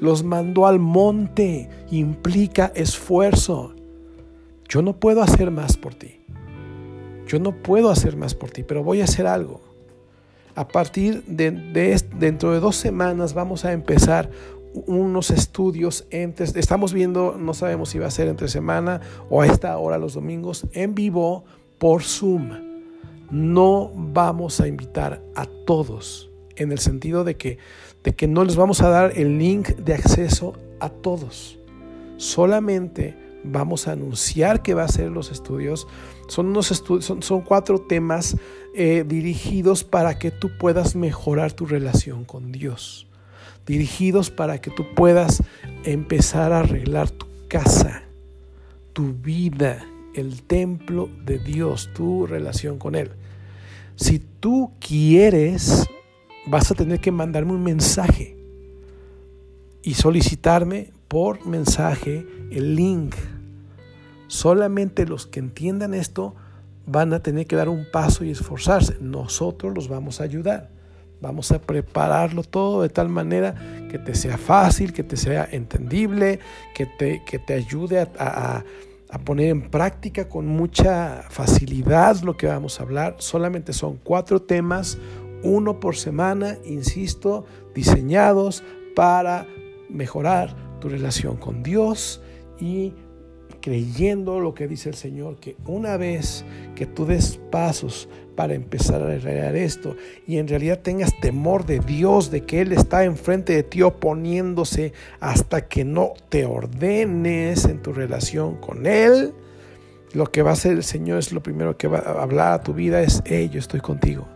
los 0.00 0.22
mandó 0.22 0.66
al 0.66 0.78
monte, 0.78 1.70
implica 1.90 2.70
esfuerzo. 2.74 3.74
Yo 4.68 4.82
no 4.82 5.00
puedo 5.00 5.22
hacer 5.22 5.50
más 5.50 5.78
por 5.78 5.94
ti. 5.94 6.20
Yo 7.26 7.38
no 7.38 7.62
puedo 7.62 7.90
hacer 7.90 8.16
más 8.16 8.34
por 8.34 8.50
ti, 8.50 8.62
pero 8.62 8.84
voy 8.84 9.00
a 9.00 9.04
hacer 9.04 9.26
algo. 9.26 9.69
A 10.60 10.68
partir 10.68 11.24
de, 11.24 11.50
dentro 12.18 12.52
de 12.52 12.60
dos 12.60 12.76
semanas 12.76 13.32
vamos 13.32 13.64
a 13.64 13.72
empezar 13.72 14.30
unos 14.74 15.30
estudios 15.30 16.06
entre, 16.10 16.44
estamos 16.60 16.92
viendo, 16.92 17.34
no 17.38 17.54
sabemos 17.54 17.88
si 17.88 17.98
va 17.98 18.08
a 18.08 18.10
ser 18.10 18.28
entre 18.28 18.46
semana 18.46 19.00
o 19.30 19.40
a 19.40 19.46
esta 19.46 19.78
hora 19.78 19.96
los 19.96 20.12
domingos, 20.12 20.66
en 20.74 20.94
vivo 20.94 21.46
por 21.78 22.02
Zoom 22.02 22.50
no 23.30 23.90
vamos 23.94 24.60
a 24.60 24.68
invitar 24.68 25.22
a 25.34 25.46
todos 25.46 26.30
en 26.56 26.72
el 26.72 26.78
sentido 26.78 27.24
de 27.24 27.38
que, 27.38 27.56
de 28.04 28.14
que 28.14 28.28
no 28.28 28.44
les 28.44 28.56
vamos 28.56 28.82
a 28.82 28.90
dar 28.90 29.16
el 29.16 29.38
link 29.38 29.68
de 29.68 29.94
acceso 29.94 30.52
a 30.78 30.90
todos. 30.90 31.58
Solamente 32.18 33.16
vamos 33.44 33.88
a 33.88 33.92
anunciar 33.92 34.60
que 34.60 34.74
va 34.74 34.82
a 34.82 34.88
ser 34.88 35.10
los 35.10 35.32
estudios. 35.32 35.86
Son, 36.28 36.48
unos 36.48 36.66
son, 36.66 37.22
son 37.22 37.40
cuatro 37.40 37.80
temas 37.80 38.36
eh, 38.74 39.04
dirigidos 39.06 39.84
para 39.84 40.18
que 40.18 40.30
tú 40.30 40.50
puedas 40.58 40.94
mejorar 40.94 41.52
tu 41.52 41.66
relación 41.66 42.24
con 42.24 42.52
Dios. 42.52 43.06
Dirigidos 43.66 44.30
para 44.30 44.60
que 44.60 44.70
tú 44.70 44.94
puedas 44.94 45.42
empezar 45.84 46.52
a 46.52 46.60
arreglar 46.60 47.10
tu 47.10 47.26
casa, 47.48 48.02
tu 48.92 49.12
vida, 49.12 49.84
el 50.14 50.42
templo 50.42 51.08
de 51.24 51.38
Dios, 51.38 51.90
tu 51.94 52.26
relación 52.26 52.78
con 52.78 52.94
Él. 52.94 53.10
Si 53.96 54.18
tú 54.18 54.72
quieres, 54.80 55.86
vas 56.46 56.70
a 56.70 56.74
tener 56.74 57.00
que 57.00 57.12
mandarme 57.12 57.52
un 57.52 57.62
mensaje 57.62 58.36
y 59.82 59.94
solicitarme 59.94 60.92
por 61.08 61.46
mensaje 61.46 62.26
el 62.50 62.76
link. 62.76 63.14
Solamente 64.28 65.06
los 65.06 65.26
que 65.26 65.40
entiendan 65.40 65.92
esto 65.92 66.34
van 66.90 67.12
a 67.12 67.22
tener 67.22 67.46
que 67.46 67.56
dar 67.56 67.68
un 67.68 67.86
paso 67.90 68.24
y 68.24 68.30
esforzarse. 68.30 68.96
Nosotros 69.00 69.74
los 69.74 69.88
vamos 69.88 70.20
a 70.20 70.24
ayudar. 70.24 70.70
Vamos 71.20 71.52
a 71.52 71.60
prepararlo 71.60 72.42
todo 72.42 72.82
de 72.82 72.88
tal 72.88 73.08
manera 73.08 73.54
que 73.90 73.98
te 73.98 74.14
sea 74.14 74.38
fácil, 74.38 74.92
que 74.92 75.02
te 75.02 75.16
sea 75.16 75.46
entendible, 75.50 76.40
que 76.74 76.86
te, 76.86 77.22
que 77.24 77.38
te 77.38 77.54
ayude 77.54 78.00
a 78.18 78.64
a 79.10 79.18
poner 79.18 79.48
en 79.48 79.70
práctica 79.70 80.28
con 80.28 80.46
mucha 80.46 81.24
facilidad 81.28 82.20
lo 82.20 82.36
que 82.36 82.46
vamos 82.46 82.78
a 82.78 82.84
hablar. 82.84 83.16
Solamente 83.18 83.72
son 83.72 83.98
cuatro 84.02 84.40
temas, 84.40 84.98
uno 85.42 85.80
por 85.80 85.96
semana, 85.96 86.58
insisto, 86.64 87.44
diseñados 87.74 88.62
para 88.94 89.46
mejorar 89.88 90.54
tu 90.80 90.88
relación 90.88 91.36
con 91.36 91.62
Dios 91.62 92.22
y 92.60 92.94
creyendo 93.60 94.40
lo 94.40 94.54
que 94.54 94.68
dice 94.68 94.88
el 94.88 94.94
Señor, 94.94 95.36
que 95.36 95.56
una 95.66 95.96
vez 95.96 96.44
que 96.74 96.86
tú 96.86 97.06
des 97.06 97.38
pasos 97.50 98.08
para 98.36 98.54
empezar 98.54 99.02
a 99.02 99.06
arreglar 99.06 99.56
esto 99.56 99.96
y 100.26 100.38
en 100.38 100.48
realidad 100.48 100.80
tengas 100.80 101.12
temor 101.20 101.66
de 101.66 101.80
Dios, 101.80 102.30
de 102.30 102.42
que 102.42 102.60
Él 102.60 102.72
está 102.72 103.04
enfrente 103.04 103.52
de 103.52 103.62
ti 103.62 103.82
oponiéndose 103.82 104.92
hasta 105.20 105.68
que 105.68 105.84
no 105.84 106.14
te 106.28 106.46
ordenes 106.46 107.64
en 107.66 107.82
tu 107.82 107.92
relación 107.92 108.56
con 108.56 108.86
Él, 108.86 109.34
lo 110.12 110.26
que 110.26 110.42
va 110.42 110.50
a 110.50 110.54
hacer 110.54 110.72
el 110.72 110.84
Señor 110.84 111.18
es 111.18 111.32
lo 111.32 111.42
primero 111.42 111.76
que 111.76 111.88
va 111.88 111.98
a 111.98 112.22
hablar 112.22 112.52
a 112.52 112.62
tu 112.62 112.72
vida 112.72 113.02
es, 113.02 113.22
hey, 113.26 113.50
yo 113.52 113.58
estoy 113.58 113.80
contigo. 113.80 114.26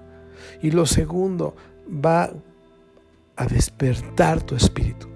Y 0.63 0.71
lo 0.71 0.87
segundo, 0.87 1.57
va 1.89 2.31
a 3.37 3.47
despertar 3.47 4.43
tu 4.43 4.55
espíritu 4.55 5.14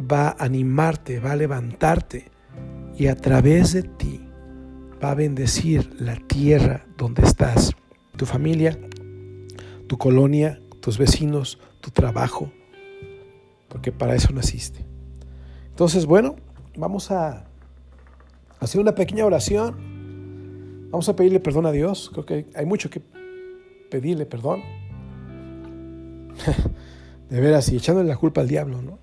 va 0.00 0.28
a 0.28 0.44
animarte, 0.44 1.20
va 1.20 1.32
a 1.32 1.36
levantarte 1.36 2.26
y 2.96 3.06
a 3.06 3.16
través 3.16 3.72
de 3.72 3.82
ti 3.82 4.20
va 5.02 5.12
a 5.12 5.14
bendecir 5.14 5.90
la 6.00 6.16
tierra 6.16 6.86
donde 6.96 7.22
estás, 7.22 7.72
tu 8.16 8.26
familia, 8.26 8.78
tu 9.86 9.98
colonia, 9.98 10.60
tus 10.80 10.98
vecinos, 10.98 11.58
tu 11.80 11.90
trabajo, 11.90 12.52
porque 13.68 13.92
para 13.92 14.14
eso 14.14 14.32
naciste. 14.32 14.84
Entonces, 15.70 16.04
bueno, 16.04 16.36
vamos 16.76 17.10
a 17.10 17.46
hacer 18.58 18.80
una 18.80 18.94
pequeña 18.94 19.24
oración. 19.24 20.88
Vamos 20.90 21.08
a 21.08 21.16
pedirle 21.16 21.40
perdón 21.40 21.66
a 21.66 21.72
Dios. 21.72 22.10
Creo 22.12 22.26
que 22.26 22.46
hay 22.54 22.66
mucho 22.66 22.90
que 22.90 23.00
pedirle 23.90 24.26
perdón. 24.26 24.60
De 27.30 27.40
veras, 27.40 27.70
y 27.70 27.76
echándole 27.76 28.08
la 28.08 28.16
culpa 28.16 28.40
al 28.40 28.48
diablo, 28.48 28.82
¿no? 28.82 28.98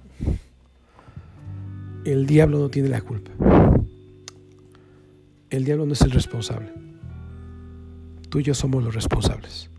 El 2.11 2.25
diablo 2.25 2.59
no 2.59 2.69
tiene 2.69 2.87
la 2.87 3.01
culpa. 3.01 3.31
El 5.49 5.65
diablo 5.65 5.85
no 5.85 5.93
es 5.93 6.01
el 6.01 6.11
responsable. 6.11 6.69
Tú 8.29 8.39
y 8.39 8.43
yo 8.43 8.53
somos 8.53 8.83
los 8.83 8.95
responsables. 8.95 9.69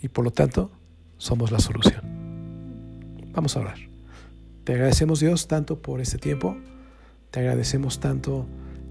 Y 0.00 0.08
por 0.08 0.24
lo 0.24 0.30
tanto, 0.30 0.70
somos 1.18 1.50
la 1.50 1.58
solución. 1.58 2.02
Vamos 3.32 3.56
a 3.56 3.60
orar. 3.60 3.78
Te 4.64 4.74
agradecemos 4.74 5.18
Dios 5.18 5.48
tanto 5.48 5.80
por 5.80 6.00
este 6.00 6.18
tiempo. 6.18 6.56
Te 7.32 7.40
agradecemos 7.40 7.98
tanto 7.98 8.46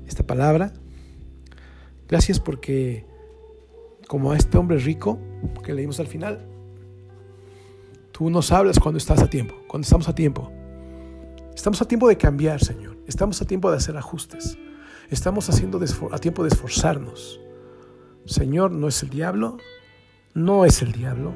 esta 0.05 0.27
palabra. 0.27 0.73
Gracias 2.09 2.41
porque 2.41 3.05
como 4.07 4.33
a 4.33 4.37
este 4.37 4.57
hombre 4.57 4.79
rico 4.79 5.17
que 5.63 5.73
leímos 5.73 5.99
al 6.01 6.07
final, 6.07 6.45
tú 8.11 8.29
nos 8.29 8.51
hablas 8.51 8.79
cuando 8.79 8.97
estás 8.97 9.21
a 9.21 9.29
tiempo, 9.29 9.55
cuando 9.67 9.85
estamos 9.85 10.09
a 10.09 10.15
tiempo. 10.15 10.51
Estamos 11.59 11.81
a 11.81 11.85
tiempo 11.85 12.07
de 12.07 12.15
cambiar, 12.15 12.63
Señor. 12.63 12.95
Estamos 13.05 13.41
a 13.41 13.45
tiempo 13.45 13.69
de 13.69 13.75
hacer 13.75 13.97
ajustes. 13.97 14.57
Estamos 15.09 15.49
haciendo 15.49 15.77
a 16.09 16.17
tiempo 16.17 16.43
de 16.43 16.47
esforzarnos. 16.47 17.41
Señor, 18.25 18.71
no 18.71 18.87
es 18.87 19.03
el 19.03 19.09
diablo, 19.09 19.57
no 20.33 20.63
es 20.63 20.81
el 20.81 20.93
diablo. 20.93 21.33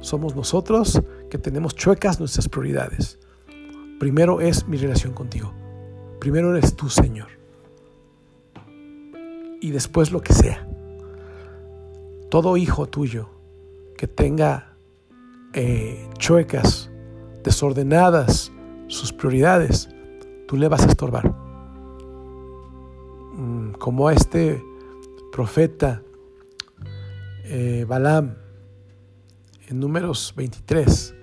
Somos 0.00 0.34
nosotros 0.34 1.00
que 1.30 1.38
tenemos 1.38 1.76
chuecas 1.76 2.18
nuestras 2.18 2.48
prioridades. 2.48 3.20
Primero 4.00 4.40
es 4.40 4.66
mi 4.66 4.78
relación 4.78 5.12
contigo. 5.12 5.54
Primero 6.18 6.50
eres 6.56 6.74
tú, 6.74 6.88
Señor. 6.88 7.28
Y 9.60 9.70
después 9.70 10.10
lo 10.10 10.22
que 10.22 10.32
sea. 10.32 10.68
Todo 12.30 12.56
hijo 12.56 12.88
tuyo 12.88 13.30
que 13.96 14.08
tenga 14.08 14.76
eh, 15.52 16.10
chuecas, 16.18 16.90
desordenadas, 17.44 18.50
sus 18.88 19.12
prioridades, 19.12 19.88
tú 20.46 20.56
le 20.56 20.68
vas 20.68 20.84
a 20.84 20.88
estorbar. 20.88 21.34
Mm, 23.34 23.72
como 23.72 24.08
a 24.08 24.14
este 24.14 24.62
profeta 25.32 26.02
eh, 27.44 27.84
Balaam 27.86 28.36
en 29.68 29.80
números 29.80 30.32
23, 30.36 31.14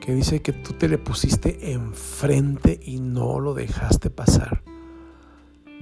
que 0.00 0.14
dice 0.14 0.40
que 0.40 0.52
tú 0.52 0.72
te 0.72 0.88
le 0.88 0.98
pusiste 0.98 1.72
enfrente 1.72 2.80
y 2.82 3.00
no 3.00 3.40
lo 3.40 3.54
dejaste 3.54 4.10
pasar. 4.10 4.62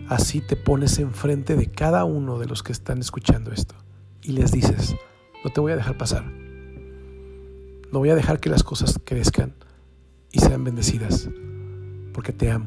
Así 0.08 0.40
te 0.40 0.56
pones 0.56 0.98
enfrente 0.98 1.56
de 1.56 1.70
cada 1.70 2.04
uno 2.04 2.38
de 2.38 2.46
los 2.46 2.62
que 2.62 2.72
están 2.72 2.98
escuchando 2.98 3.52
esto 3.52 3.74
y 4.22 4.32
les 4.32 4.50
dices, 4.50 4.96
no 5.44 5.50
te 5.50 5.60
voy 5.60 5.72
a 5.72 5.76
dejar 5.76 5.96
pasar. 5.96 6.24
No 7.92 8.00
voy 8.00 8.10
a 8.10 8.14
dejar 8.14 8.40
que 8.40 8.50
las 8.50 8.64
cosas 8.64 8.98
crezcan 9.04 9.54
y 10.34 10.40
sean 10.40 10.64
bendecidas, 10.64 11.30
porque 12.12 12.32
te 12.32 12.50
amo 12.50 12.66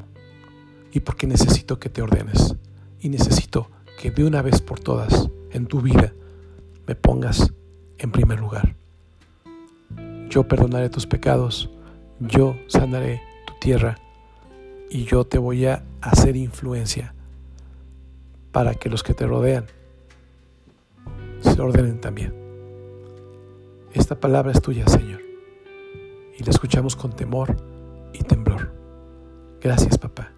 y 0.94 1.02
porque 1.02 1.28
necesito 1.28 1.80
que 1.80 1.90
te 1.90 2.02
ordenes 2.02 2.56
y 3.02 3.10
necesito 3.10 3.70
que 4.02 4.10
de 4.10 4.24
una 4.24 4.42
vez 4.42 4.62
por 4.62 4.80
todas 4.80 5.30
en 5.52 5.68
tu 5.68 5.82
vida 5.82 6.14
me 6.88 6.96
pongas 6.96 7.52
en 7.98 8.12
primer 8.12 8.40
lugar. 8.40 8.74
Yo 10.30 10.48
perdonaré 10.48 10.90
tus 10.90 11.06
pecados, 11.06 11.70
yo 12.22 12.56
sanaré 12.68 13.22
tu 13.46 13.54
tierra 13.60 14.00
y 14.90 15.04
yo 15.04 15.26
te 15.26 15.38
voy 15.38 15.66
a 15.66 15.84
hacer 16.00 16.38
influencia 16.38 17.14
para 18.54 18.76
que 18.76 18.90
los 18.90 19.04
que 19.04 19.14
te 19.14 19.28
rodean 19.28 19.66
se 21.42 21.62
ordenen 21.62 22.00
también. 22.00 22.34
Esta 23.94 24.18
palabra 24.18 24.54
es 24.54 24.62
tuya, 24.62 24.88
Señor 24.88 25.27
y 26.38 26.44
la 26.44 26.52
escuchamos 26.52 26.96
con 26.96 27.16
temor 27.16 27.58
y 28.14 28.20
temblor. 28.20 28.72
Gracias, 29.60 29.98
papá. 29.98 30.32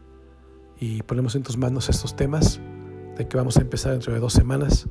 Y 0.79 1.03
ponemos 1.03 1.35
en 1.35 1.43
tus 1.43 1.57
manos 1.57 1.89
estos 1.89 2.15
temas 2.15 2.59
de 3.17 3.27
que 3.27 3.35
vamos 3.35 3.57
a 3.57 3.61
empezar 3.61 3.91
dentro 3.91 4.13
de 4.13 4.19
dos 4.19 4.33
semanas. 4.33 4.87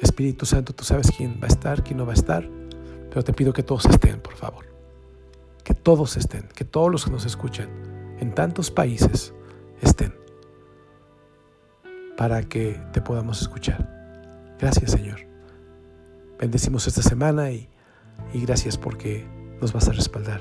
Espíritu 0.00 0.46
Santo, 0.46 0.72
tú 0.72 0.84
sabes 0.84 1.12
quién 1.14 1.38
va 1.42 1.44
a 1.44 1.48
estar, 1.48 1.84
quién 1.84 1.98
no 1.98 2.06
va 2.06 2.12
a 2.12 2.14
estar, 2.14 2.48
pero 3.10 3.22
te 3.22 3.34
pido 3.34 3.52
que 3.52 3.62
todos 3.62 3.84
estén, 3.84 4.20
por 4.20 4.34
favor. 4.34 4.64
Que 5.62 5.74
todos 5.74 6.16
estén, 6.16 6.48
que 6.54 6.64
todos 6.64 6.90
los 6.90 7.04
que 7.04 7.10
nos 7.10 7.26
escuchan 7.26 7.68
en 8.18 8.34
tantos 8.34 8.70
países 8.70 9.34
estén 9.82 10.14
para 12.16 12.42
que 12.42 12.80
te 12.92 13.02
podamos 13.02 13.42
escuchar. 13.42 14.56
Gracias, 14.58 14.92
Señor. 14.92 15.20
Bendecimos 16.38 16.86
esta 16.86 17.02
semana 17.02 17.50
y, 17.50 17.68
y 18.32 18.40
gracias 18.40 18.78
porque 18.78 19.26
nos 19.60 19.72
vas 19.72 19.88
a 19.88 19.92
respaldar. 19.92 20.40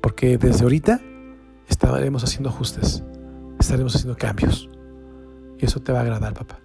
Porque 0.00 0.38
desde 0.38 0.62
ahorita 0.62 1.00
estaremos 1.68 2.24
haciendo 2.24 2.48
ajustes, 2.48 3.02
estaremos 3.58 3.94
haciendo 3.94 4.16
cambios. 4.16 4.68
Y 5.58 5.66
eso 5.66 5.80
te 5.80 5.92
va 5.92 5.98
a 5.98 6.02
agradar, 6.02 6.34
papá. 6.34 6.60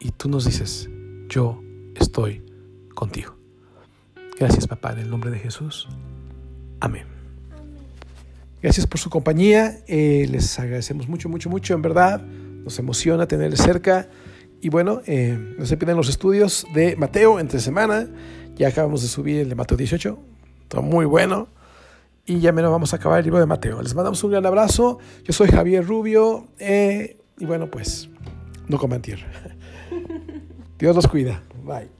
Y 0.00 0.10
tú 0.10 0.28
nos 0.28 0.44
dices, 0.44 0.90
yo 1.28 1.62
estoy 1.94 2.44
contigo. 2.94 3.36
Gracias, 4.38 4.66
papá, 4.66 4.92
en 4.92 4.98
el 4.98 5.10
nombre 5.10 5.30
de 5.30 5.38
Jesús. 5.38 5.88
Amén. 6.80 7.04
Gracias 8.60 8.86
por 8.86 8.98
su 8.98 9.10
compañía. 9.10 9.80
Eh, 9.86 10.26
les 10.30 10.58
agradecemos 10.58 11.08
mucho, 11.08 11.28
mucho, 11.28 11.48
mucho, 11.48 11.74
en 11.74 11.82
verdad. 11.82 12.20
Nos 12.20 12.78
emociona 12.78 13.26
tenerles 13.28 13.60
cerca. 13.60 14.08
Y 14.60 14.70
bueno, 14.70 15.02
eh, 15.06 15.54
no 15.58 15.66
se 15.66 15.76
los 15.76 16.08
estudios 16.08 16.66
de 16.74 16.96
Mateo 16.96 17.38
entre 17.38 17.60
semana. 17.60 18.08
Ya 18.56 18.68
acabamos 18.68 19.02
de 19.02 19.08
subir 19.08 19.40
el 19.40 19.48
de 19.48 19.54
Mateo 19.54 19.76
18 19.76 20.33
Está 20.64 20.80
muy 20.80 21.04
bueno. 21.04 21.48
Y 22.26 22.40
ya 22.40 22.52
menos 22.52 22.70
vamos 22.70 22.92
a 22.92 22.96
acabar 22.96 23.18
el 23.18 23.24
libro 23.24 23.38
de 23.38 23.46
Mateo. 23.46 23.82
Les 23.82 23.94
mandamos 23.94 24.22
un 24.24 24.30
gran 24.30 24.46
abrazo. 24.46 24.98
Yo 25.24 25.32
soy 25.32 25.48
Javier 25.48 25.86
Rubio. 25.86 26.48
Eh, 26.58 27.18
y 27.38 27.44
bueno, 27.44 27.70
pues, 27.70 28.08
no 28.66 28.78
comentir. 28.78 29.24
Dios 30.78 30.96
los 30.96 31.06
cuida. 31.06 31.42
Bye. 31.64 31.90